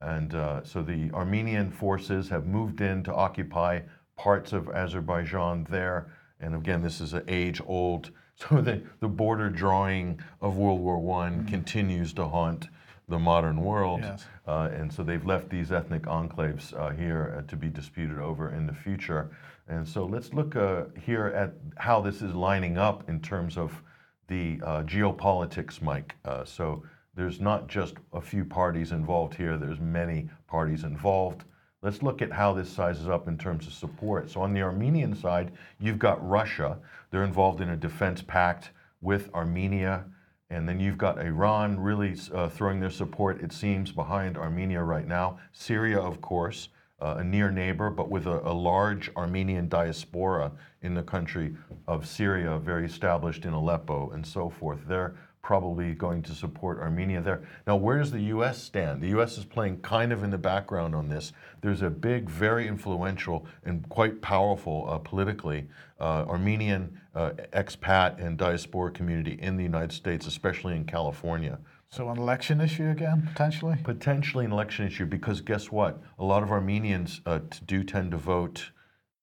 [0.00, 3.80] And uh, so the Armenian forces have moved in to occupy
[4.16, 6.12] parts of Azerbaijan there.
[6.40, 11.22] And again, this is an age old, so the, the border drawing of World War
[11.22, 12.68] I continues to haunt
[13.08, 14.00] the modern world.
[14.02, 14.26] Yes.
[14.46, 18.50] Uh, and so they've left these ethnic enclaves uh, here uh, to be disputed over
[18.52, 19.30] in the future.
[19.68, 23.82] And so let's look uh, here at how this is lining up in terms of
[24.28, 26.14] the uh, geopolitics, Mike.
[26.24, 26.82] Uh, so
[27.14, 31.44] there's not just a few parties involved here, there's many parties involved.
[31.82, 34.30] Let's look at how this sizes up in terms of support.
[34.30, 36.78] So on the Armenian side, you've got Russia.
[37.10, 40.04] They're involved in a defense pact with Armenia.
[40.50, 45.06] And then you've got Iran really uh, throwing their support, it seems, behind Armenia right
[45.06, 45.38] now.
[45.52, 46.70] Syria, of course,
[47.00, 50.50] uh, a near neighbor, but with a, a, large Armenian diaspora
[50.82, 51.54] in the country
[51.86, 54.80] of Syria, very established in Aleppo and so forth.
[54.86, 57.42] They're probably going to support Armenia there.
[57.66, 58.62] Now, where does the U.S.
[58.62, 59.00] stand?
[59.00, 59.38] The U.S.
[59.38, 61.32] is playing kind of in the background on this.
[61.60, 65.68] There's a big, very influential and quite powerful uh, politically
[66.00, 71.58] uh, Armenian uh, expat and diaspora community in the United States, especially in California.
[71.90, 73.76] So, an election issue again, potentially?
[73.82, 76.02] Potentially an election issue because guess what?
[76.18, 78.70] A lot of Armenians uh, do tend to vote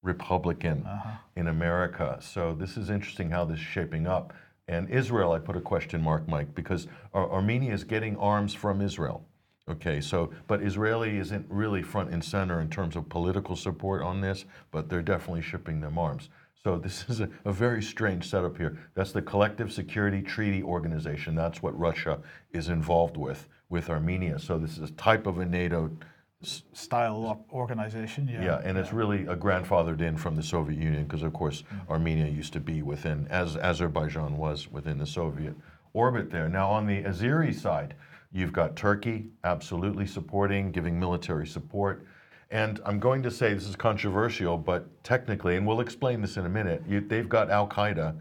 [0.02, 1.18] Republican uh-huh.
[1.36, 2.18] in America.
[2.22, 4.34] So, this is interesting how this is shaping up.
[4.68, 8.82] And Israel, I put a question mark, Mike, because Ar- Armenia is getting arms from
[8.82, 9.26] Israel.
[9.68, 14.22] Okay, so, but Israeli isn't really front and center in terms of political support on
[14.22, 16.30] this, but they're definitely shipping them arms.
[16.64, 18.78] So this is a, a, very strange setup here.
[18.94, 21.36] That's the Collective Security Treaty Organization.
[21.36, 22.20] That's what Russia
[22.52, 24.38] is involved with with Armenia.
[24.40, 25.90] So this is a type of a NATO
[26.42, 28.28] style organization.
[28.28, 28.84] Yeah, yeah, and yeah.
[28.84, 31.92] it's really a grandfathered in from the Soviet Union because, of course, mm-hmm.
[31.92, 35.56] Armenia used to be within, as Azerbaijan was within the Soviet
[35.94, 36.50] orbit there.
[36.50, 37.96] Now on the Azeri side,
[38.32, 42.06] you've got Turkey absolutely supporting, giving military support.
[42.52, 46.46] And I'm going to say this is controversial, but technically, and we'll explain this in
[46.46, 48.16] a minute, you, they've got Al Qaeda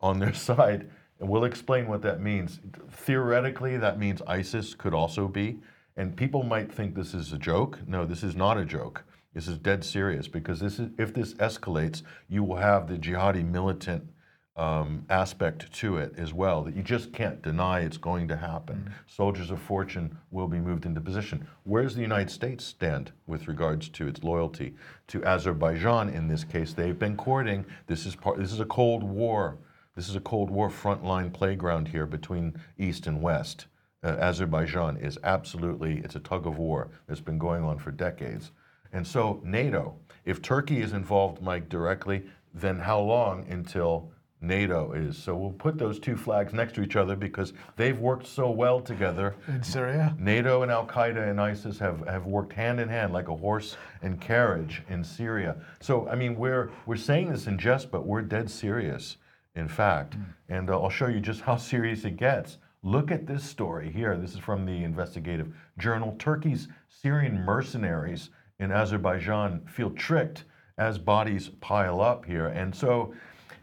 [0.00, 0.90] on their side,
[1.20, 2.60] and we'll explain what that means.
[2.90, 5.58] Theoretically, that means ISIS could also be.
[5.98, 7.80] And people might think this is a joke.
[7.84, 9.04] No, this is not a joke.
[9.34, 13.44] This is dead serious because this is, if this escalates, you will have the jihadi
[13.44, 14.08] militant
[14.54, 18.76] um, aspect to it as well that you just can't deny it's going to happen.
[18.76, 18.92] Mm-hmm.
[19.08, 21.48] Soldiers of fortune will be moved into position.
[21.64, 24.76] Where does the United States stand with regards to its loyalty
[25.08, 26.10] to Azerbaijan?
[26.10, 27.66] In this case, they've been courting.
[27.88, 28.38] This is part.
[28.38, 29.58] This is a Cold War.
[29.96, 33.66] This is a Cold War frontline playground here between East and West.
[34.02, 38.52] Uh, Azerbaijan is absolutely it's a tug of war that's been going on for decades.
[38.92, 42.24] And so NATO, if Turkey is involved, Mike, directly,
[42.54, 45.16] then how long until NATO is.
[45.18, 48.80] So we'll put those two flags next to each other because they've worked so well
[48.80, 49.34] together.
[49.48, 50.14] In Syria?
[50.18, 53.76] NATO and Al Qaeda and ISIS have, have worked hand in hand like a horse
[54.02, 55.56] and carriage in Syria.
[55.80, 59.16] So, I mean, we're, we're saying this in jest, but we're dead serious,
[59.56, 60.16] in fact.
[60.16, 60.24] Mm.
[60.48, 62.58] And uh, I'll show you just how serious it gets.
[62.82, 64.16] Look at this story here.
[64.16, 66.14] This is from the investigative journal.
[66.18, 70.44] Turkey's Syrian mercenaries in Azerbaijan feel tricked
[70.78, 72.46] as bodies pile up here.
[72.46, 73.12] And so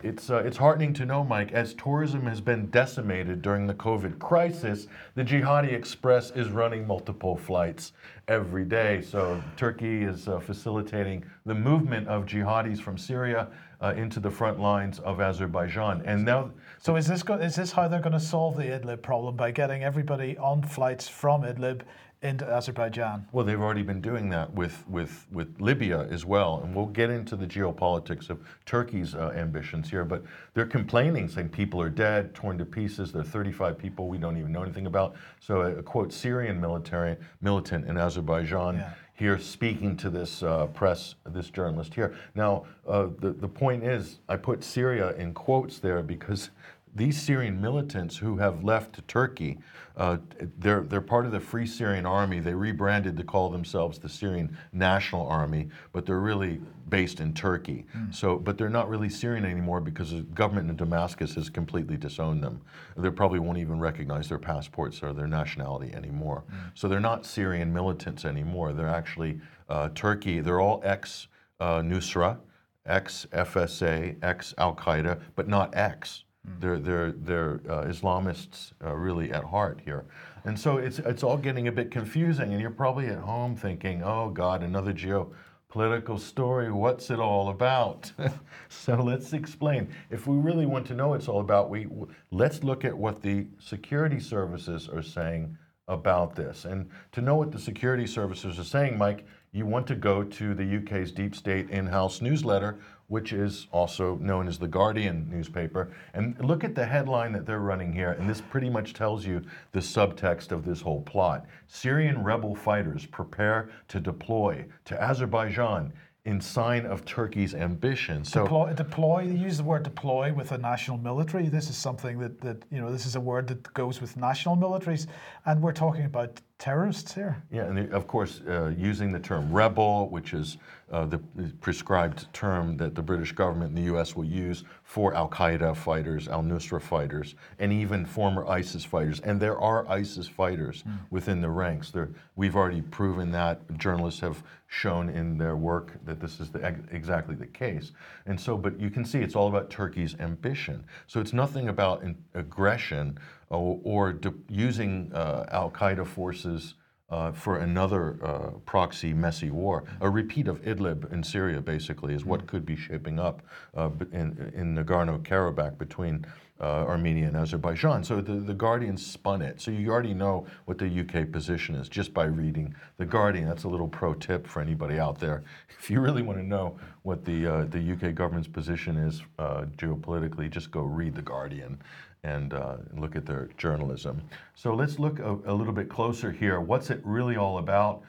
[0.03, 4.19] it's, uh, it's heartening to know, Mike, as tourism has been decimated during the COVID
[4.19, 7.93] crisis, the Jihadi Express is running multiple flights
[8.27, 9.01] every day.
[9.01, 13.47] So Turkey is uh, facilitating the movement of jihadis from Syria
[13.81, 16.01] uh, into the front lines of Azerbaijan.
[16.05, 19.01] And now, so is this go- is this how they're going to solve the Idlib
[19.01, 21.81] problem by getting everybody on flights from Idlib
[22.25, 23.27] into Azerbaijan.
[23.31, 26.61] Well, they've already been doing that with, with, with Libya as well.
[26.63, 30.03] And we'll get into the geopolitics of Turkey's uh, ambitions here.
[30.03, 30.23] But
[30.53, 33.11] they're complaining, saying people are dead, torn to pieces.
[33.11, 35.15] There are 35 people we don't even know anything about.
[35.39, 38.77] So, a, a quote, Syrian military militant in Azerbaijan.
[38.77, 38.93] Yeah.
[39.17, 42.15] Here, speaking to this uh, press, this journalist here.
[42.35, 46.49] Now, uh, the, the point is, I put Syria in quotes there because
[46.95, 49.57] these Syrian militants who have left Turkey,
[49.97, 50.17] uh,
[50.59, 52.39] they're, they're part of the Free Syrian Army.
[52.39, 57.85] They rebranded to call themselves the Syrian National Army, but they're really based in Turkey.
[57.95, 58.13] Mm.
[58.13, 62.43] So, but they're not really Syrian anymore because the government in Damascus has completely disowned
[62.43, 62.61] them.
[62.97, 66.43] They probably won't even recognize their passports or their nationality anymore.
[66.51, 66.71] Mm.
[66.73, 68.73] So they're not Syrian militants anymore.
[68.73, 69.39] They're actually
[69.69, 70.41] uh, Turkey.
[70.41, 71.27] They're all ex
[71.59, 72.37] uh, Nusra,
[72.85, 76.24] ex FSA, ex Al Qaeda, but not ex.
[76.59, 80.05] They're, they're, they're uh, Islamists uh, really at heart here.
[80.43, 84.03] And so it's, it's all getting a bit confusing, and you're probably at home thinking,
[84.03, 86.71] oh God, another geopolitical story.
[86.71, 88.11] What's it all about?
[88.69, 89.89] so let's explain.
[90.09, 91.87] If we really want to know what it's all about, we,
[92.31, 96.65] let's look at what the security services are saying about this.
[96.65, 100.53] And to know what the security services are saying, Mike, you want to go to
[100.53, 105.91] the UK's deep state in house newsletter, which is also known as the Guardian newspaper.
[106.13, 109.41] And look at the headline that they're running here, and this pretty much tells you
[109.71, 111.45] the subtext of this whole plot.
[111.67, 115.93] Syrian rebel fighters prepare to deploy to Azerbaijan
[116.25, 118.25] in sign of Turkey's ambition.
[118.25, 119.21] So deploy, deploy.
[119.21, 121.47] Use the word deploy with a national military.
[121.49, 122.91] This is something that, that you know.
[122.91, 125.05] This is a word that goes with national militaries,
[125.45, 127.43] and we're talking about terrorists here.
[127.51, 130.57] Yeah, and of course, uh, using the term rebel, which is
[130.91, 131.17] uh, the
[131.61, 134.15] prescribed term that the British government and the U.S.
[134.15, 139.19] will use for Al Qaeda fighters, Al Nusra fighters, and even former ISIS fighters.
[139.21, 140.97] And there are ISIS fighters mm.
[141.09, 141.91] within the ranks.
[141.91, 143.59] There, we've already proven that.
[143.77, 146.59] Journalists have shown in their work that this is the,
[146.91, 147.91] exactly the case.
[148.25, 150.83] And so, but you can see it's all about Turkey's ambition.
[151.07, 152.03] So it's nothing about
[152.33, 153.17] aggression
[153.59, 156.75] or, using uh, Al Qaeda forces
[157.09, 159.83] uh, for another uh, proxy messy war.
[160.01, 163.43] A repeat of Idlib in Syria, basically, is what could be shaping up
[163.75, 166.25] uh, in, in Nagorno Karabakh between
[166.59, 168.03] uh, Armenia and Azerbaijan.
[168.03, 169.59] So the, the Guardian spun it.
[169.59, 173.47] So you already know what the UK position is just by reading The Guardian.
[173.47, 175.43] That's a little pro tip for anybody out there.
[175.77, 179.65] If you really want to know what the, uh, the UK government's position is uh,
[179.77, 181.79] geopolitically, just go read The Guardian
[182.25, 184.19] and uh, look at their journalism.
[184.55, 186.59] So let's look a, a, little bit closer here.
[186.59, 188.01] What's it really all about?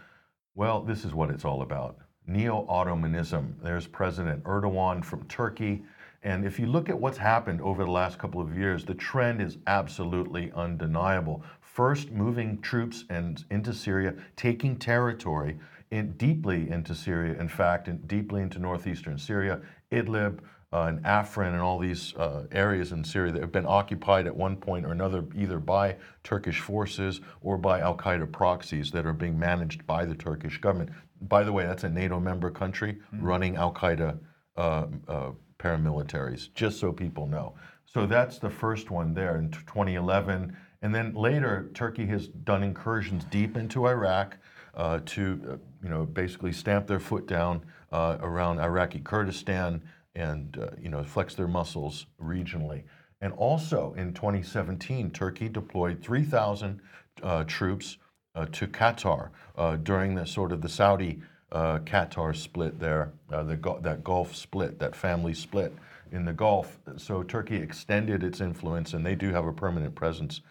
[0.55, 3.55] Well, this is what it's all about neo Ottomanism.
[3.63, 5.85] There's President Erdogan from Turkey.
[6.25, 9.41] And if you look at what's happened over the last couple of years, the trend
[9.41, 11.45] is absolutely undeniable.
[11.61, 15.57] First, moving troops and into Syria, taking territory
[15.93, 19.61] in, deeply into Syria, in fact, in, deeply into northeastern Syria,
[19.93, 20.41] Idlib,
[20.73, 24.57] and Afrin and all these uh, areas in Syria that have been occupied at one
[24.57, 29.39] point or another, either by Turkish forces or by Al Qaeda proxies that are being
[29.39, 30.91] managed by the Turkish government.
[31.23, 33.25] By the way, that's a NATO member country mm-hmm.
[33.25, 34.19] running Al Qaeda
[34.57, 37.55] uh, uh paramilitaries, just so people know.
[37.87, 40.55] So that's the first one there in 2011.
[40.83, 44.37] And then later, Turkey has done incursions deep into Iraq
[44.75, 47.63] uh, to, uh, you know, basically stamp their foot down
[47.93, 49.81] around Iraqi Kurdistan
[50.17, 52.83] and uh, you know flex their muscles regionally.
[53.21, 56.81] And also in 2017, Turkey deployed 3,000
[57.23, 57.99] uh, troops
[58.35, 63.43] uh, to Qatar uh, during the sort of the Saudi uh, Qatar split there, uh,
[63.43, 65.73] the, that Gulf split, that family split
[66.13, 66.79] in the Gulf.
[66.99, 70.43] So Turkey extended its influence, and they do have a permanent presence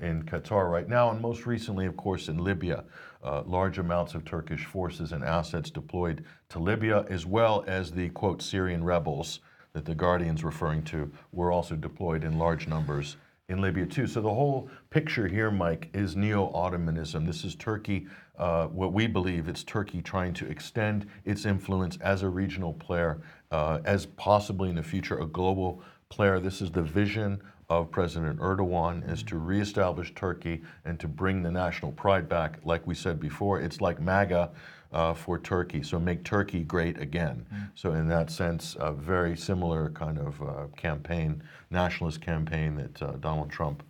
[0.00, 2.84] in Qatar right now, and most recently, of course, in Libya.
[3.24, 8.10] Uh, large amounts of Turkish forces and assets deployed to Libya, as well as the
[8.10, 9.40] quote Syrian rebels
[9.72, 13.16] that the Guardian's referring to, were also deployed in large numbers
[13.48, 14.06] in Libya too.
[14.06, 17.26] So the whole picture here, Mike, is neo-Ottomanism.
[17.26, 18.06] This is Turkey.
[18.38, 23.20] Uh, what we believe it's Turkey trying to extend its influence as a regional player,
[23.50, 26.40] uh, as possibly in the future a global player.
[26.40, 31.50] This is the vision of President Erdogan is to reestablish Turkey and to bring the
[31.50, 32.58] national pride back.
[32.64, 34.50] Like we said before, it's like MAGA
[34.92, 35.82] uh, for Turkey.
[35.82, 37.46] So make Turkey great again.
[37.52, 37.70] Mm.
[37.74, 43.12] So in that sense, a very similar kind of uh, campaign, nationalist campaign that uh,
[43.20, 43.82] Donald Trump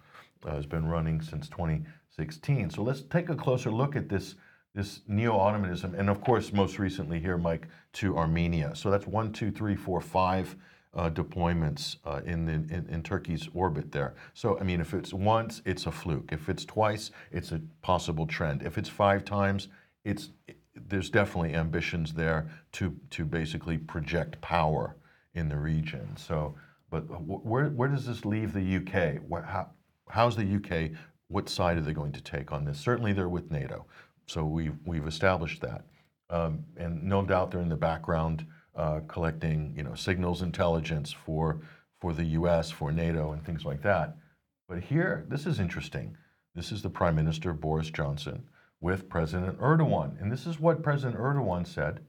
[0.45, 2.71] uh, has been running since 2016.
[2.71, 4.35] So let's take a closer look at this
[4.75, 8.75] this neo-Ottomanism, and of course, most recently here, Mike, to Armenia.
[8.75, 10.57] So that's one, two, three, four, five
[10.95, 14.15] uh, deployments uh, in, in, in, Turkey's orbit there.
[14.33, 16.31] So, I mean, if it's once, it's a fluke.
[16.33, 18.63] If it's twice, it's a possible trend.
[18.63, 19.69] If it's five times,
[20.05, 20.31] it's
[20.75, 24.97] there's definitely ambitions there to to basically project power
[25.35, 26.17] in the region.
[26.17, 26.55] So,
[26.91, 29.45] but where where does this leave the UK?
[29.45, 29.71] how,
[30.09, 30.97] how's the UK?
[31.29, 32.79] What side are they going to take on this?
[32.79, 33.87] Certainly, they're with NATO.
[34.27, 35.85] So we've we've established that,
[36.31, 41.61] um, and no doubt they're in the background uh, collecting, you know, signals intelligence for
[42.01, 44.17] for the U.S., for NATO, and things like that.
[44.69, 46.17] But here, this is interesting.
[46.55, 48.43] This is the Prime Minister Boris Johnson
[48.81, 52.01] with President Erdogan, and this is what President Erdogan said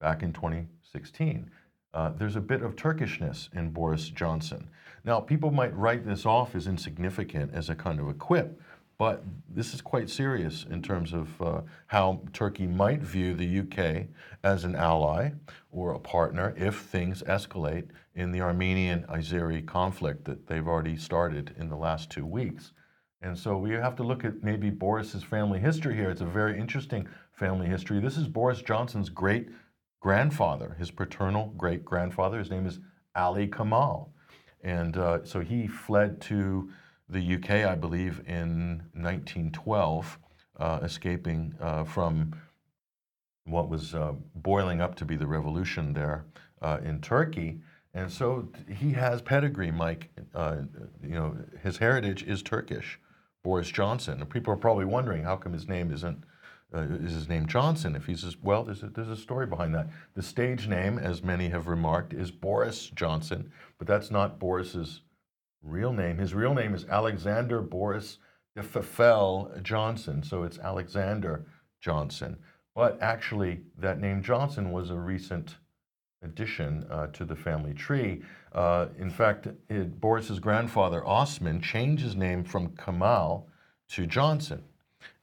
[0.00, 1.50] back in 2016.
[1.92, 4.68] Uh, there's a bit of Turkishness in Boris Johnson.
[5.04, 8.60] Now, people might write this off as insignificant, as a kind of a quip,
[9.00, 14.08] but this is quite serious in terms of uh, how Turkey might view the UK
[14.44, 15.30] as an ally
[15.72, 21.54] or a partner if things escalate in the Armenian Azeri conflict that they've already started
[21.58, 22.72] in the last two weeks.
[23.22, 26.10] And so we have to look at maybe Boris's family history here.
[26.10, 28.00] It's a very interesting family history.
[28.00, 29.48] This is Boris Johnson's great
[30.00, 32.38] grandfather, his paternal great grandfather.
[32.38, 32.80] His name is
[33.16, 34.12] Ali Kemal.
[34.62, 36.68] And uh, so he fled to
[37.10, 40.18] the UK, I believe, in 1912,
[40.58, 42.34] uh, escaping uh, from
[43.44, 46.24] what was uh, boiling up to be the revolution there
[46.62, 47.60] uh, in Turkey.
[47.94, 50.10] And so he has pedigree, Mike.
[50.34, 50.58] Uh,
[51.02, 52.98] you know, his heritage is Turkish.
[53.42, 54.20] Boris Johnson.
[54.20, 56.24] And people are probably wondering how come his name isn't
[56.72, 57.96] uh, is his name Johnson?
[57.96, 59.88] If he's well, there's a, there's a story behind that.
[60.14, 65.00] The stage name, as many have remarked, is Boris Johnson, but that's not Boris's
[65.62, 66.18] real name.
[66.18, 68.18] His real name is Alexander Boris
[68.56, 71.46] de Pfeffel Johnson, so it's Alexander
[71.80, 72.36] Johnson.
[72.74, 75.56] But actually, that name Johnson was a recent
[76.22, 78.22] addition uh, to the family tree.
[78.52, 83.48] Uh, in fact, it, Boris's grandfather Osman changed his name from Kemal
[83.90, 84.62] to Johnson,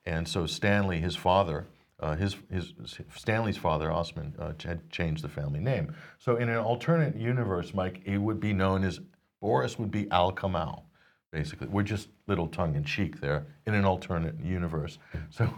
[0.06, 1.68] and so Stanley, his father,
[2.00, 2.74] uh, his, his,
[3.16, 5.96] Stanley's father Osman uh, had changed the family name.
[6.20, 9.00] So in an alternate universe, Mike, it would be known as
[9.42, 10.84] Boris would be Al Kemal.
[11.32, 14.98] Basically, we're just little tongue in cheek there in an alternate universe.
[15.30, 15.50] So,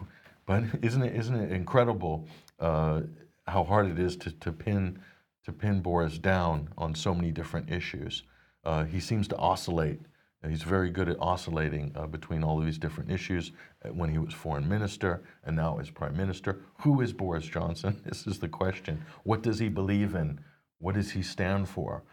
[0.45, 2.27] but isn't it isn't it incredible
[2.59, 3.01] uh,
[3.47, 4.99] how hard it is to, to pin
[5.45, 8.23] to pin Boris down on so many different issues.
[8.63, 9.99] Uh, he seems to oscillate.
[10.47, 13.51] He's very good at oscillating uh, between all of these different issues.
[13.84, 18.01] Uh, when he was foreign minister and now as prime minister, who is Boris Johnson?
[18.05, 19.03] This is the question.
[19.23, 20.39] What does he believe in?
[20.80, 22.03] What does he stand for?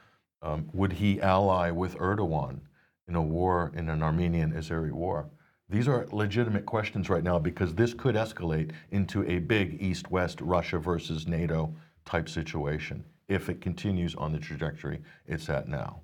[0.46, 2.60] Um, would he ally with Erdogan
[3.08, 5.28] in a war, in an Armenian Azeri war?
[5.68, 10.40] These are legitimate questions right now because this could escalate into a big East West
[10.40, 11.74] Russia versus NATO
[12.04, 16.00] type situation if it continues on the trajectory it's at now.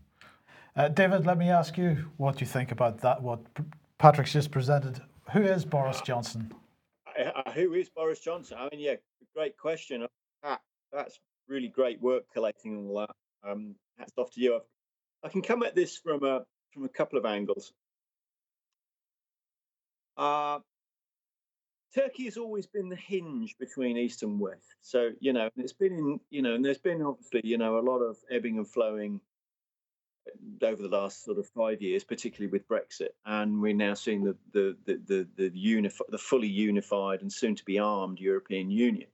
[0.74, 3.40] Uh, David, let me ask you what you think about that, what
[3.99, 5.01] Patrick's just presented.
[5.32, 6.53] Who is Boris Johnson?
[7.16, 8.57] Uh, who is Boris Johnson?
[8.59, 8.97] I mean, yeah,
[9.36, 10.05] great question.
[10.93, 13.14] that's really great work collating all that.
[13.49, 14.57] Um, hats off to you.
[14.57, 14.62] I've,
[15.24, 17.72] I can come at this from a from a couple of angles.
[20.16, 20.59] Uh,
[21.94, 24.74] Turkey has always been the hinge between East and West.
[24.80, 27.80] So, you know, it's been in, you know, and there's been obviously, you know, a
[27.80, 29.20] lot of ebbing and flowing
[30.26, 33.11] uh, over the last sort of five years, particularly with Brexit.
[33.26, 37.55] And we're now seeing the the the the, the, unif- the fully unified and soon
[37.57, 39.09] to be armed European Union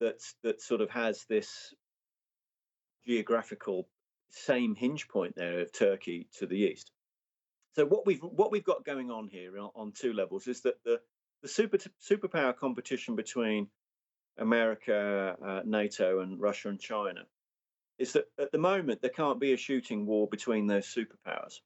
[0.00, 1.74] that's that sort of has this
[3.06, 3.88] geographical
[4.30, 6.90] same hinge point there of Turkey to the east.
[7.76, 11.00] So what we've what we've got going on here on, two levels is that the
[11.42, 13.68] the super superpower competition between
[14.38, 17.26] America, uh, NATO, and Russia and China
[17.98, 21.60] is that at the moment there can't be a shooting war between those superpowers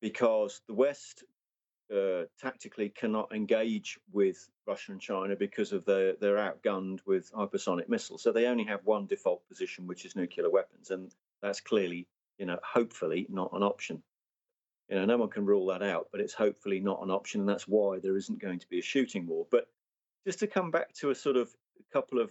[0.00, 1.24] because the West
[1.92, 7.88] uh, tactically cannot engage with Russia and China because of their they're outgunned with hypersonic
[7.88, 8.22] missiles.
[8.22, 12.46] So they only have one default position, which is nuclear weapons, and that's clearly, you
[12.46, 14.02] know, hopefully not an option.
[14.88, 17.48] You know, no one can rule that out, but it's hopefully not an option, and
[17.48, 19.46] that's why there isn't going to be a shooting war.
[19.50, 19.66] But
[20.26, 22.30] just to come back to a sort of a couple of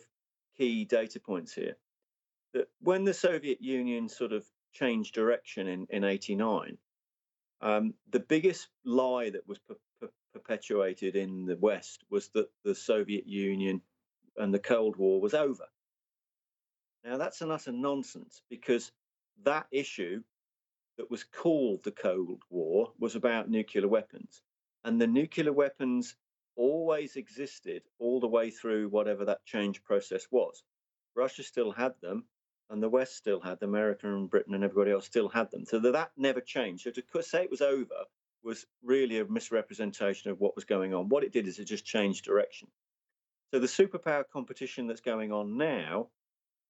[0.57, 1.75] key data points here,
[2.53, 6.77] that when the Soviet Union sort of changed direction in in '89,
[7.61, 12.75] um, the biggest lie that was per- per- perpetuated in the West was that the
[12.75, 13.81] Soviet Union
[14.37, 15.65] and the Cold War was over.
[17.03, 18.91] Now that's an utter nonsense because
[19.43, 20.21] that issue
[20.97, 24.41] that was called the Cold War was about nuclear weapons.
[24.83, 26.15] And the nuclear weapons
[26.55, 30.63] always existed all the way through whatever that change process was.
[31.15, 32.25] Russia still had them,
[32.71, 35.65] and the West still had them, America and Britain and everybody else still had them.
[35.65, 36.83] So that never changed.
[36.83, 38.05] So to say it was over
[38.43, 41.09] was really a misrepresentation of what was going on.
[41.09, 42.69] What it did is it just changed direction.
[43.53, 46.07] So the superpower competition that's going on now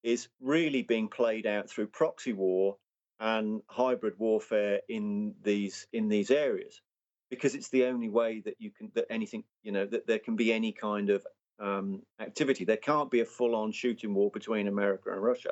[0.03, 2.77] is really being played out through proxy war
[3.19, 6.81] and hybrid warfare in these in these areas
[7.29, 10.35] because it's the only way that you can that anything you know that there can
[10.35, 11.25] be any kind of
[11.59, 15.51] um, activity there can't be a full-on shooting war between america and russia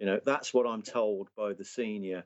[0.00, 2.24] you know that's what i'm told by the senior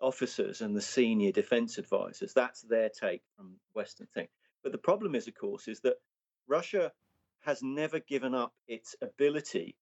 [0.00, 4.28] officers and the senior defense advisors that's their take from western thing
[4.62, 5.96] but the problem is of course is that
[6.46, 6.92] russia
[7.40, 9.74] has never given up its ability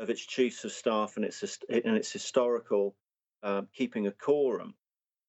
[0.00, 2.96] of its chiefs of staff and its and its historical
[3.42, 4.74] um, keeping a quorum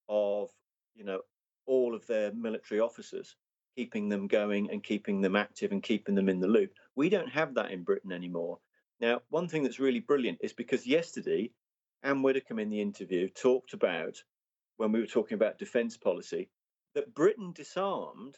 [0.09, 0.49] of
[0.95, 1.21] you know
[1.65, 3.35] all of their military officers,
[3.77, 6.71] keeping them going and keeping them active and keeping them in the loop.
[6.95, 8.59] We don't have that in Britain anymore.
[9.01, 11.51] Now, one thing that's really brilliant is because yesterday,
[12.03, 14.23] Ann Widdecombe in the interview talked about
[14.77, 16.49] when we were talking about defence policy
[16.93, 18.37] that Britain disarmed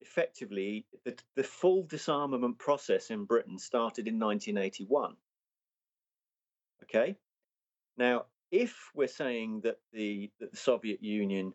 [0.00, 5.14] effectively the, the full disarmament process in Britain started in 1981.
[6.84, 7.16] Okay,
[7.98, 11.52] now if we're saying that the, that the Soviet Union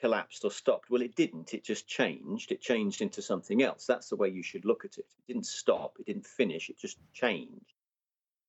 [0.00, 1.54] collapsed or stopped, well, it didn't.
[1.54, 2.52] It just changed.
[2.52, 3.86] It changed into something else.
[3.86, 5.06] That's the way you should look at it.
[5.18, 5.96] It didn't stop.
[5.98, 6.68] It didn't finish.
[6.68, 7.74] It just changed.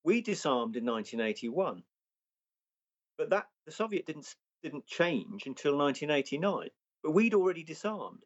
[0.04, 1.84] We disarmed in 1981,
[3.18, 4.34] but that the Soviet didn't
[4.64, 6.70] didn't change until 1989.
[7.04, 8.24] But we'd already disarmed.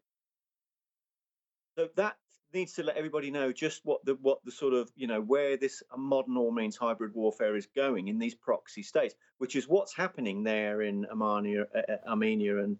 [1.77, 2.17] So that
[2.53, 5.57] needs to let everybody know just what the what the sort of you know where
[5.57, 9.95] this modern all means hybrid warfare is going in these proxy states, which is what's
[9.95, 12.77] happening there in Armenia, uh, uh Armenia and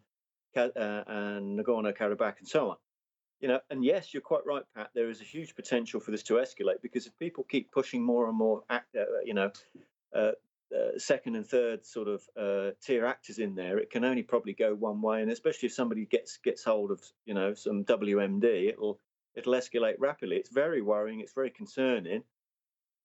[0.56, 2.78] uh, and Nagorno Karabakh and so on.
[3.40, 4.92] You know, and yes, you're quite right, Pat.
[4.94, 8.28] There is a huge potential for this to escalate because if people keep pushing more
[8.30, 9.52] and more, act, uh, you know,
[10.16, 10.32] uh,
[10.76, 14.54] uh, second and third sort of uh, tier actors in there, it can only probably
[14.54, 15.22] go one way.
[15.22, 19.00] And especially if somebody gets gets hold of you know some WMD, it'll
[19.36, 20.38] it'll escalate rapidly.
[20.38, 21.20] It's very worrying.
[21.20, 22.24] It's very concerning.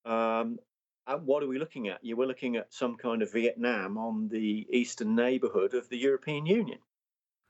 [0.05, 0.59] Um,
[1.07, 2.05] and what are we looking at?
[2.05, 6.47] You were looking at some kind of Vietnam on the eastern neighbourhood of the European
[6.47, 6.79] Union.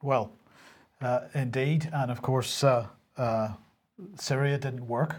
[0.02, 0.32] Well,
[1.00, 2.86] uh, indeed, and of course, uh,
[3.16, 3.48] uh,
[4.16, 5.16] Syria didn't work.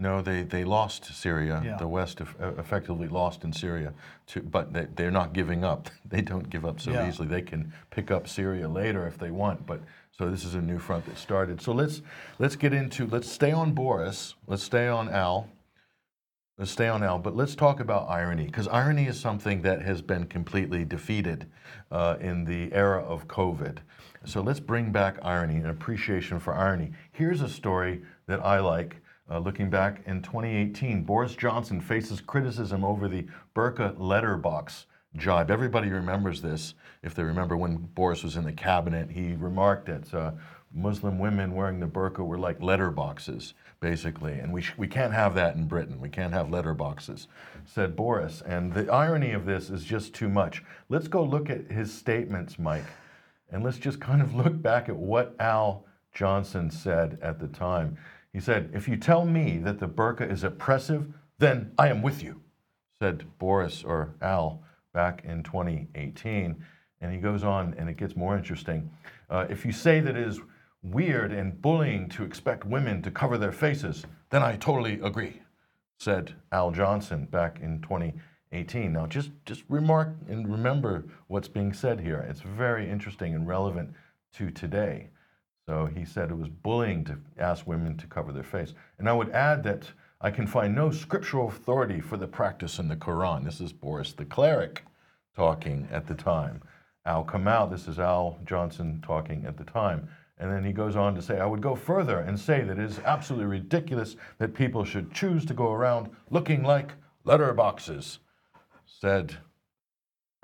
[0.00, 1.60] No, they, they lost Syria.
[1.64, 1.76] Yeah.
[1.76, 3.92] The West effectively lost in Syria,
[4.28, 5.90] to, but they, they're not giving up.
[6.08, 7.08] They don't give up so Yeah.
[7.08, 7.28] easily.
[7.28, 9.66] They can pick up Syria later if they want.
[9.66, 9.80] But
[10.12, 11.60] so this is a new front that started.
[11.60, 12.00] So let's
[12.38, 14.34] let's get into let's stay on Boris.
[14.46, 15.48] Let's stay on Al.
[16.58, 20.02] Let's stay on Al, but let's talk about irony because irony is something that has
[20.02, 21.46] been completely defeated
[21.92, 23.78] uh, in the era of COVID.
[24.24, 26.90] So let's bring back irony and appreciation for irony.
[27.12, 28.96] Here's a story that I like.
[29.30, 34.86] Uh, looking back in 2018, Boris Johnson faces criticism over the burqa letterbox
[35.16, 35.52] jibe.
[35.52, 36.74] Everybody remembers this.
[37.04, 40.32] If they remember when Boris was in the cabinet, he remarked that uh,
[40.72, 45.34] Muslim women wearing the burqa were like letterboxes, basically, and we, sh- we can't have
[45.34, 46.00] that in Britain.
[46.00, 47.26] We can't have letterboxes,
[47.64, 48.42] said Boris.
[48.42, 50.62] And the irony of this is just too much.
[50.88, 52.84] Let's go look at his statements, Mike,
[53.50, 57.96] and let's just kind of look back at what Al Johnson said at the time.
[58.32, 62.22] He said, If you tell me that the burqa is oppressive, then I am with
[62.22, 62.40] you,
[62.98, 64.62] said Boris or Al
[64.92, 66.62] back in 2018.
[67.00, 68.90] And he goes on, and it gets more interesting.
[69.30, 70.40] Uh, if you say that it is
[70.82, 75.42] weird and bullying to expect women to cover their faces, then I totally agree,
[75.98, 78.92] said Al Johnson back in 2018.
[78.92, 82.26] Now, just, just remark and remember what's being said here.
[82.28, 83.92] It's very interesting and relevant
[84.34, 85.08] to today.
[85.66, 88.72] So he said it was bullying to ask women to cover their face.
[88.98, 92.88] And I would add that I can find no scriptural authority for the practice in
[92.88, 93.44] the Quran.
[93.44, 94.84] This is Boris the cleric
[95.36, 96.62] talking at the time.
[97.04, 100.08] Al Kemal, this is Al Johnson talking at the time.
[100.40, 102.84] And then he goes on to say, I would go further and say that it
[102.84, 106.92] is absolutely ridiculous that people should choose to go around looking like
[107.26, 108.18] letterboxes,
[108.86, 109.36] said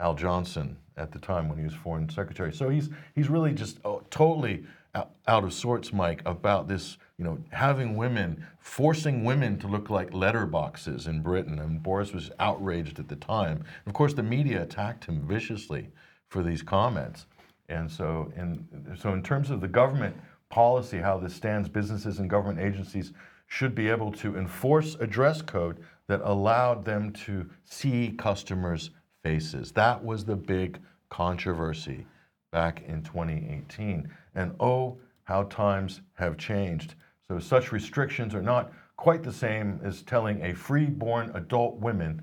[0.01, 2.53] Al Johnson at the time when he was foreign secretary.
[2.53, 4.65] So he's, he's really just oh, totally
[4.95, 9.91] out, out of sorts, Mike, about this, you know, having women, forcing women to look
[9.91, 11.59] like letterboxes in Britain.
[11.59, 13.65] And Boris was outraged at the time.
[13.87, 15.91] Of course, the media attacked him viciously
[16.29, 17.27] for these comments.
[17.69, 20.17] And so, in, so in terms of the government
[20.49, 23.13] policy, how this stands, businesses and government agencies
[23.47, 28.91] should be able to enforce a dress code that allowed them to see customers'
[29.23, 29.73] faces.
[29.73, 32.07] That was the big controversy
[32.53, 34.09] back in 2018.
[34.35, 36.95] And oh, how times have changed.
[37.27, 42.23] So, such restrictions are not quite the same as telling a free-born adult woman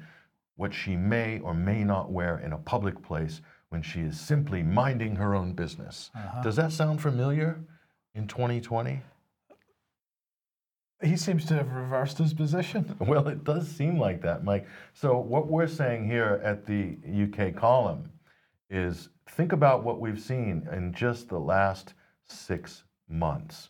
[0.56, 4.62] what she may or may not wear in a public place when she is simply
[4.62, 6.12] minding her own business.
[6.14, 6.42] Uh-huh.
[6.42, 7.58] Does that sound familiar
[8.14, 9.02] in 2020?
[11.02, 12.96] He seems to have reversed his position.
[13.00, 14.68] Well, it does seem like that, Mike.
[14.94, 18.12] So, what we're saying here at the UK column
[18.70, 21.94] is think about what we've seen in just the last
[22.26, 23.70] six months.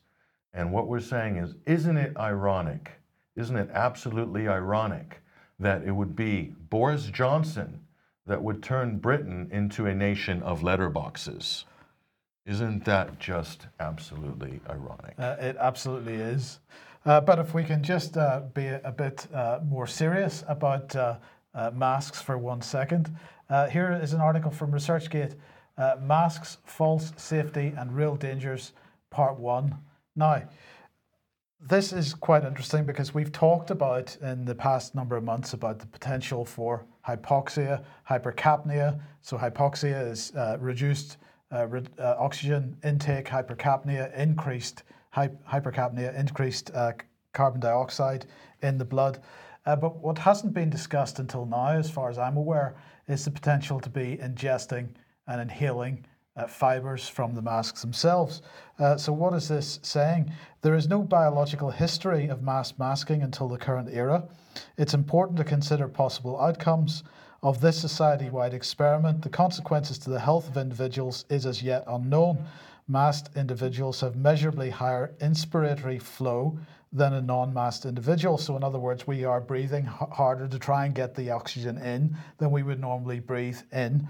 [0.54, 2.92] And what we're saying is, isn't it ironic?
[3.36, 5.22] Isn't it absolutely ironic
[5.60, 7.80] that it would be Boris Johnson
[8.26, 11.66] that would turn Britain into a nation of letterboxes?
[12.46, 15.14] Isn't that just absolutely ironic?
[15.18, 16.60] Uh, it absolutely is.
[17.06, 21.18] Uh, but if we can just uh, be a, bit uh, more serious about uh,
[21.54, 23.16] uh, masks for one second.
[23.70, 25.36] Here is an article from ResearchGate
[26.00, 28.72] Masks, False Safety and Real Dangers,
[29.10, 29.76] Part 1.
[30.16, 30.44] Now,
[31.62, 35.80] this is quite interesting because we've talked about in the past number of months about
[35.80, 39.00] the potential for hypoxia, hypercapnia.
[39.22, 41.18] So, hypoxia is uh, reduced
[41.54, 46.94] uh, re- uh, oxygen intake, hypercapnia, increased hy- hypercapnia, increased uh,
[47.34, 48.26] carbon dioxide
[48.64, 49.22] in the blood.
[49.66, 52.76] Uh, but what hasn't been discussed until now, as far as I'm aware,
[53.08, 54.90] is the potential to be ingesting
[55.28, 56.06] and inhaling
[56.36, 58.42] uh, fibers from the masks themselves.
[58.80, 60.32] Uh, so, what is this saying?
[60.62, 64.24] There is no biological history of mass masking until the current era.
[64.78, 67.04] It's important to consider possible outcomes
[67.44, 69.22] of this society wide experiment.
[69.22, 72.46] The consequences to the health of individuals is as yet unknown.
[72.92, 76.60] Masked individuals have measurably higher inspiratory flow
[76.92, 78.38] than a non masked individual.
[78.38, 82.18] So, in other words, we are breathing harder to try and get the oxygen in
[82.38, 84.10] than we would normally breathe in.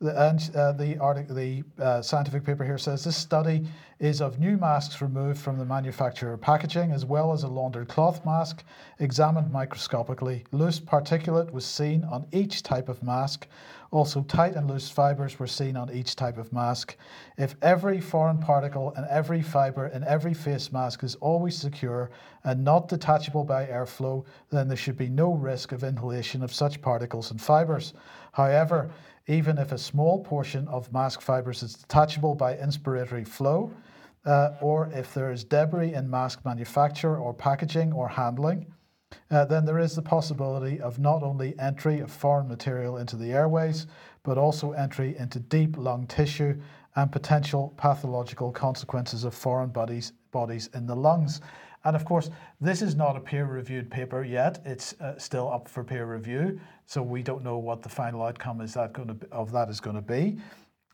[0.00, 0.94] And uh, the,
[1.28, 3.68] the uh, scientific paper here says this study
[4.00, 8.24] is of new masks removed from the manufacturer packaging, as well as a laundered cloth
[8.24, 8.64] mask
[8.98, 10.44] examined microscopically.
[10.52, 13.46] Loose particulate was seen on each type of mask.
[13.92, 16.96] Also, tight and loose fibers were seen on each type of mask.
[17.36, 22.10] If every foreign particle and every fiber in every face mask is always secure
[22.44, 26.80] and not detachable by airflow, then there should be no risk of inhalation of such
[26.80, 27.92] particles and fibers.
[28.32, 28.90] However,
[29.26, 33.70] even if a small portion of mask fibers is detachable by inspiratory flow,
[34.24, 38.72] uh, or if there is debris in mask manufacture or packaging or handling,
[39.30, 43.32] uh, then there is the possibility of not only entry of foreign material into the
[43.32, 43.86] airways,
[44.22, 46.54] but also entry into deep lung tissue
[46.96, 51.40] and potential pathological consequences of foreign bodies, bodies in the lungs.
[51.84, 54.62] And of course, this is not a peer reviewed paper yet.
[54.64, 56.60] It's uh, still up for peer review.
[56.86, 59.68] So we don't know what the final outcome is that going to be, of that
[59.68, 60.38] is going to be.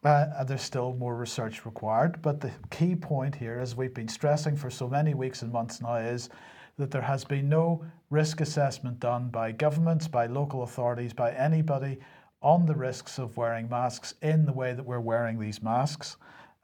[0.05, 2.23] Uh, there's still more research required.
[2.23, 5.83] But the key point here, as we've been stressing for so many weeks and months
[5.83, 6.31] now, is
[6.79, 11.99] that there has been no risk assessment done by governments, by local authorities, by anybody
[12.41, 16.17] on the risks of wearing masks in the way that we're wearing these masks.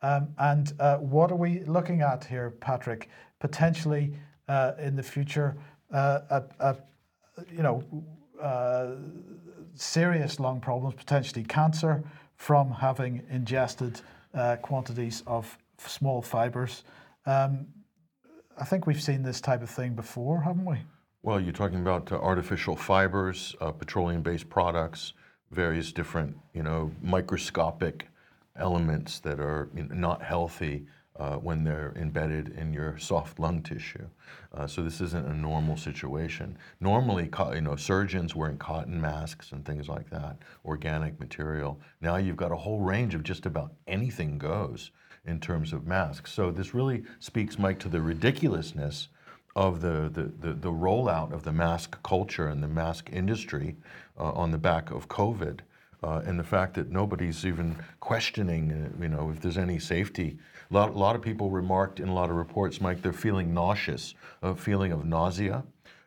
[0.03, 3.09] Um, and uh, what are we looking at here, Patrick?
[3.45, 4.11] potentially
[4.49, 5.55] uh, in the future
[5.93, 6.77] uh, a, a,
[7.53, 7.85] you know
[8.41, 8.93] uh,
[9.75, 12.03] serious lung problems, potentially cancer
[12.37, 14.01] from having ingested
[14.33, 16.85] uh, quantities of small fibers.
[17.27, 17.67] Um,
[18.57, 20.79] I think we've seen this type of thing before, haven't we?
[21.23, 25.15] Well, you're talking about uh, artificial fibers, uh, petroleum-based products,
[25.51, 28.09] various different, you know, microscopic
[28.57, 30.87] elements that are not healthy
[31.17, 34.07] uh, when they're embedded in your soft lung tissue.
[34.53, 36.57] Uh, so this isn't a normal situation.
[36.81, 41.81] Normally, you know, surgeons wearing cotton masks and things like that, organic material.
[42.01, 44.91] Now you've got a whole range of just about anything goes
[45.27, 46.33] in terms of masks.
[46.33, 49.09] So this really speaks, Mike, to the ridiculousness
[49.57, 53.77] of the, the, the, the rollout of the mask culture and the mask industry
[54.19, 55.61] uh, on the back of COVID.
[56.03, 60.37] Uh, and the fact that nobody's even questioning, uh, you know, if there's any safety
[60.71, 63.53] a lot, a lot of people remarked in a lot of reports, Mike, they're feeling
[63.53, 65.63] nauseous, a feeling of nausea.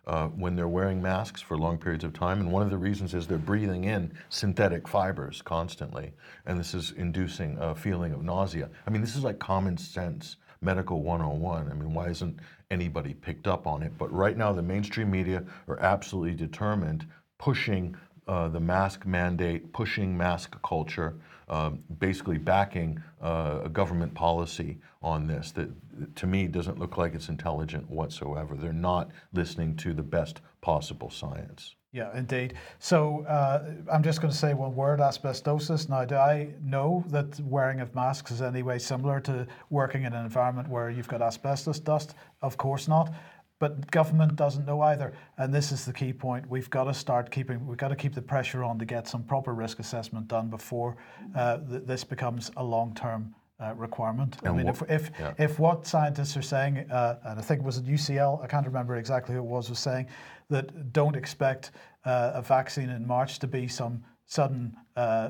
[0.08, 2.40] Uh, when they're wearing masks for long periods of time.
[2.40, 6.14] And one of the reasons is they're breathing in synthetic fibers constantly.
[6.46, 8.70] And this is inducing a feeling of nausea.
[8.86, 11.70] I mean, this is like common sense medical 101.
[11.70, 12.40] I mean, why isn't
[12.72, 13.98] anybody picked up on it?
[13.98, 17.06] But right now, the mainstream media are absolutely determined,
[17.38, 17.94] pushing
[18.30, 21.18] uh, the mask mandate, pushing mask culture.
[21.50, 25.70] Um, basically backing uh, a government policy on this that,
[26.16, 28.56] to me, doesn't look like it's intelligent whatsoever.
[28.56, 31.76] They're not listening to the best possible science.
[31.94, 32.54] Yeah, indeed.
[32.80, 35.90] So uh, I'm just going to say one word asbestosis.
[35.90, 40.14] Now, do I know that wearing of masks is any way similar to working in
[40.14, 42.14] an environment where you've got asbestos dust?
[42.42, 43.14] Of course not.
[43.60, 46.48] But government doesn't know either, and this is the key point.
[46.48, 47.66] We've got to start keeping.
[47.66, 50.98] We've got to keep the pressure on to get some proper risk assessment done before
[51.36, 54.38] uh, th- this becomes a long-term uh, requirement.
[54.40, 55.34] And I mean, what, if if, yeah.
[55.38, 58.66] if what scientists are saying, uh, and I think it was at UCL, I can't
[58.66, 60.08] remember exactly who it was, was saying
[60.50, 61.72] that don't expect
[62.06, 65.30] uh, a vaccine in March to be some sudden uh,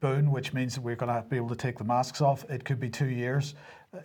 [0.00, 2.44] boon, which means that we're going to be able to take the masks off.
[2.48, 3.54] It could be two years.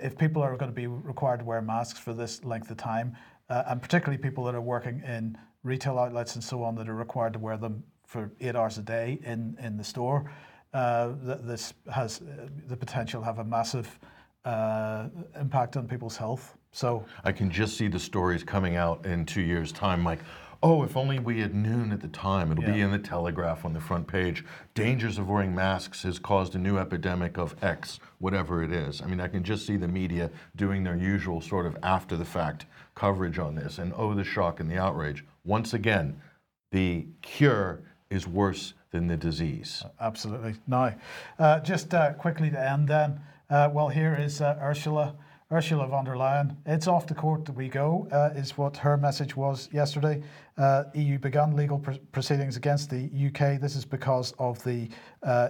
[0.01, 3.16] If people are going to be required to wear masks for this length of time,
[3.49, 6.95] uh, and particularly people that are working in retail outlets and so on that are
[6.95, 10.32] required to wear them for eight hours a day in, in the store.
[10.76, 13.97] Uh, th- this has uh, the potential to have a massive
[14.43, 15.07] uh,
[15.39, 16.57] impact on people's health.
[16.73, 20.19] So I can just see the stories coming out in two years' time, like,
[20.61, 22.51] oh, if only we had known at the time.
[22.51, 22.73] It'll yeah.
[22.73, 24.43] be in the Telegraph on the front page.
[24.73, 29.01] Dangers of wearing masks has caused a new epidemic of X, whatever it is.
[29.01, 32.26] I mean, I can just see the media doing their usual sort of after the
[32.26, 32.65] fact
[32.95, 35.23] coverage on this, and oh, the shock and the outrage.
[35.45, 36.21] Once again,
[36.71, 39.83] the cure is worse than the disease.
[39.99, 40.55] Absolutely.
[40.67, 40.95] Now,
[41.39, 43.19] uh, just uh, quickly to end then,
[43.49, 45.15] uh, well, here is uh, Ursula.
[45.51, 48.97] Ursula von der Leyen, it's off the court that we go, uh, is what her
[48.97, 50.23] message was yesterday.
[50.57, 53.61] Uh, EU began legal pr- proceedings against the UK.
[53.61, 54.89] This is because of the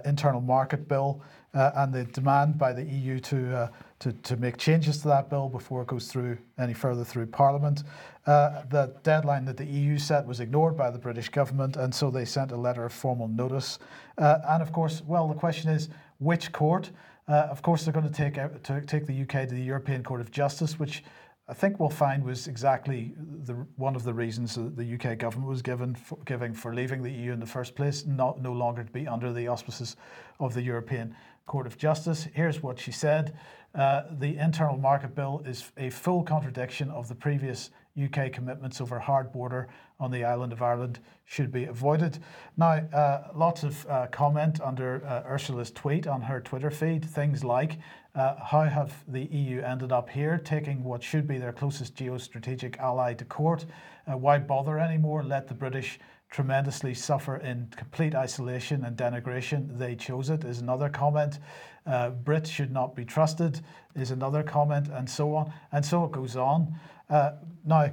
[0.04, 1.22] internal market bill
[1.56, 5.48] and the demand by the EU to, uh, to, to make changes to that bill
[5.48, 7.82] before it goes through any further through Parliament.
[8.26, 12.10] Uh, the deadline that the EU set was ignored by the British government, and so
[12.10, 13.78] they sent a letter of formal notice.
[14.18, 15.88] Uh, and of course, well, the question is
[16.18, 16.90] which court?
[17.28, 20.20] Uh, of course, they're going to take, to take the UK to the European Court
[20.20, 21.02] of Justice, which
[21.48, 25.48] I think we'll find was exactly the, one of the reasons that the UK government
[25.48, 28.82] was given for, giving for leaving the EU in the first place, not no longer
[28.82, 29.96] to be under the auspices
[30.40, 31.14] of the European
[31.46, 32.28] Court of Justice.
[32.34, 33.36] Here's what she said:
[33.74, 37.70] uh, The internal market bill is a full contradiction of the previous
[38.02, 39.68] UK commitments over hard border
[39.98, 42.18] on the island of Ireland should be avoided.
[42.56, 47.42] Now, uh, lots of uh, comment under uh, Ursula's tweet on her Twitter feed, things
[47.42, 47.78] like
[48.14, 52.78] uh, how have the EU ended up here, taking what should be their closest geostrategic
[52.78, 53.64] ally to court?
[54.10, 55.22] Uh, why bother anymore?
[55.22, 55.98] Let the British
[56.30, 59.78] tremendously suffer in complete isolation and denigration.
[59.78, 61.38] They chose it, is another comment.
[61.86, 63.60] Uh, Brits should not be trusted,
[63.94, 65.52] is another comment, and so on.
[65.72, 66.74] And so it goes on.
[67.08, 67.32] Uh,
[67.64, 67.90] now,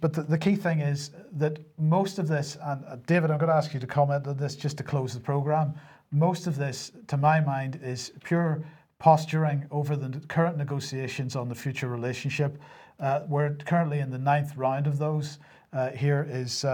[0.00, 3.48] but the, the, key thing is that most of this, and uh, David, I'm going
[3.48, 5.74] to ask you to comment on this just to close the programme.
[6.10, 8.62] Most of this, to my mind, is pure
[8.98, 12.58] posturing over the current negotiations on the future relationship.
[13.00, 15.38] Uh, we're currently in the ninth round of those.
[15.72, 16.64] Uh, here is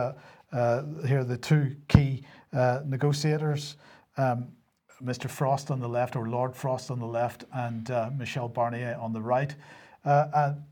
[0.52, 3.76] here are the two key uh, negotiators.
[4.16, 4.48] Um,
[5.02, 5.30] Mr.
[5.30, 9.12] Frost on the left, or Lord Frost on the left, and uh, Michel Barnier on
[9.12, 9.54] the right.
[10.04, 10.62] and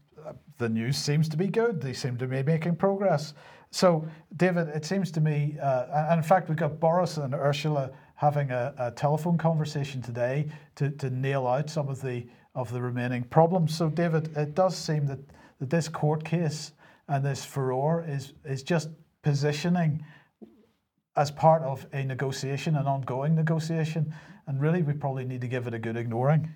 [0.59, 1.81] the news seems to be good.
[1.81, 3.35] They seem to be making progress.
[3.71, 8.51] So, David, it seems to me, and in fact, we've got Boris and Ursula having
[8.51, 13.23] a, a telephone conversation today to, to nail out some of the of the remaining
[13.23, 13.77] problems.
[13.77, 15.19] So, David, it does seem that,
[15.61, 16.73] that this court case
[17.09, 18.89] and this furore is is just
[19.27, 20.05] positioning
[21.17, 24.15] as part of a negotiation, an ongoing negotiation,
[24.47, 26.55] and really we probably need to give it a good ignoring.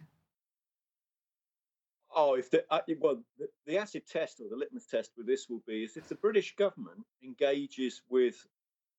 [2.14, 3.20] Oh, if the uh, well,
[3.66, 6.54] the, acid test or the litmus test with this will be is if the British
[6.54, 8.36] government engages with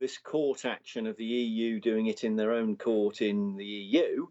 [0.01, 4.27] this court action of the EU doing it in their own court in the EU,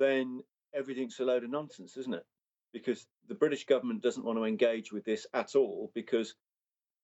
[0.00, 0.42] then
[0.74, 2.26] everything's a load of nonsense, isn't it?
[2.72, 6.34] Because the British government doesn't want to engage with this at all because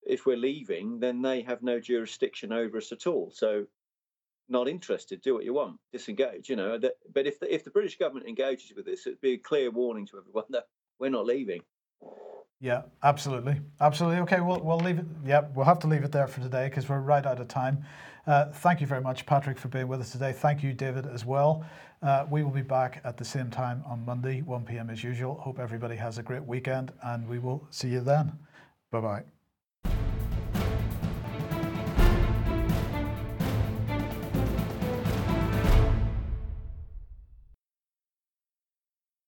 [0.07, 3.30] if we're leaving, then they have no jurisdiction over us at all.
[3.34, 3.66] So,
[4.48, 5.22] not interested.
[5.22, 5.78] Do what you want.
[5.92, 6.48] Disengage.
[6.48, 6.78] You know.
[6.78, 10.07] But if the, if the British government engages with this, it'd be a clear warning
[10.09, 10.64] to everyone that
[10.98, 11.62] we're not leaving.
[12.61, 14.20] Yeah, absolutely, absolutely.
[14.20, 15.07] Okay, we'll we'll leave it.
[15.24, 17.84] Yeah, we'll have to leave it there for today because we're right out of time.
[18.26, 20.32] Uh, thank you very much, Patrick, for being with us today.
[20.32, 21.64] Thank you, David, as well.
[22.02, 24.88] Uh, we will be back at the same time on Monday, 1 p.m.
[24.88, 25.34] as usual.
[25.34, 28.32] Hope everybody has a great weekend, and we will see you then.
[28.90, 29.34] Bye bye.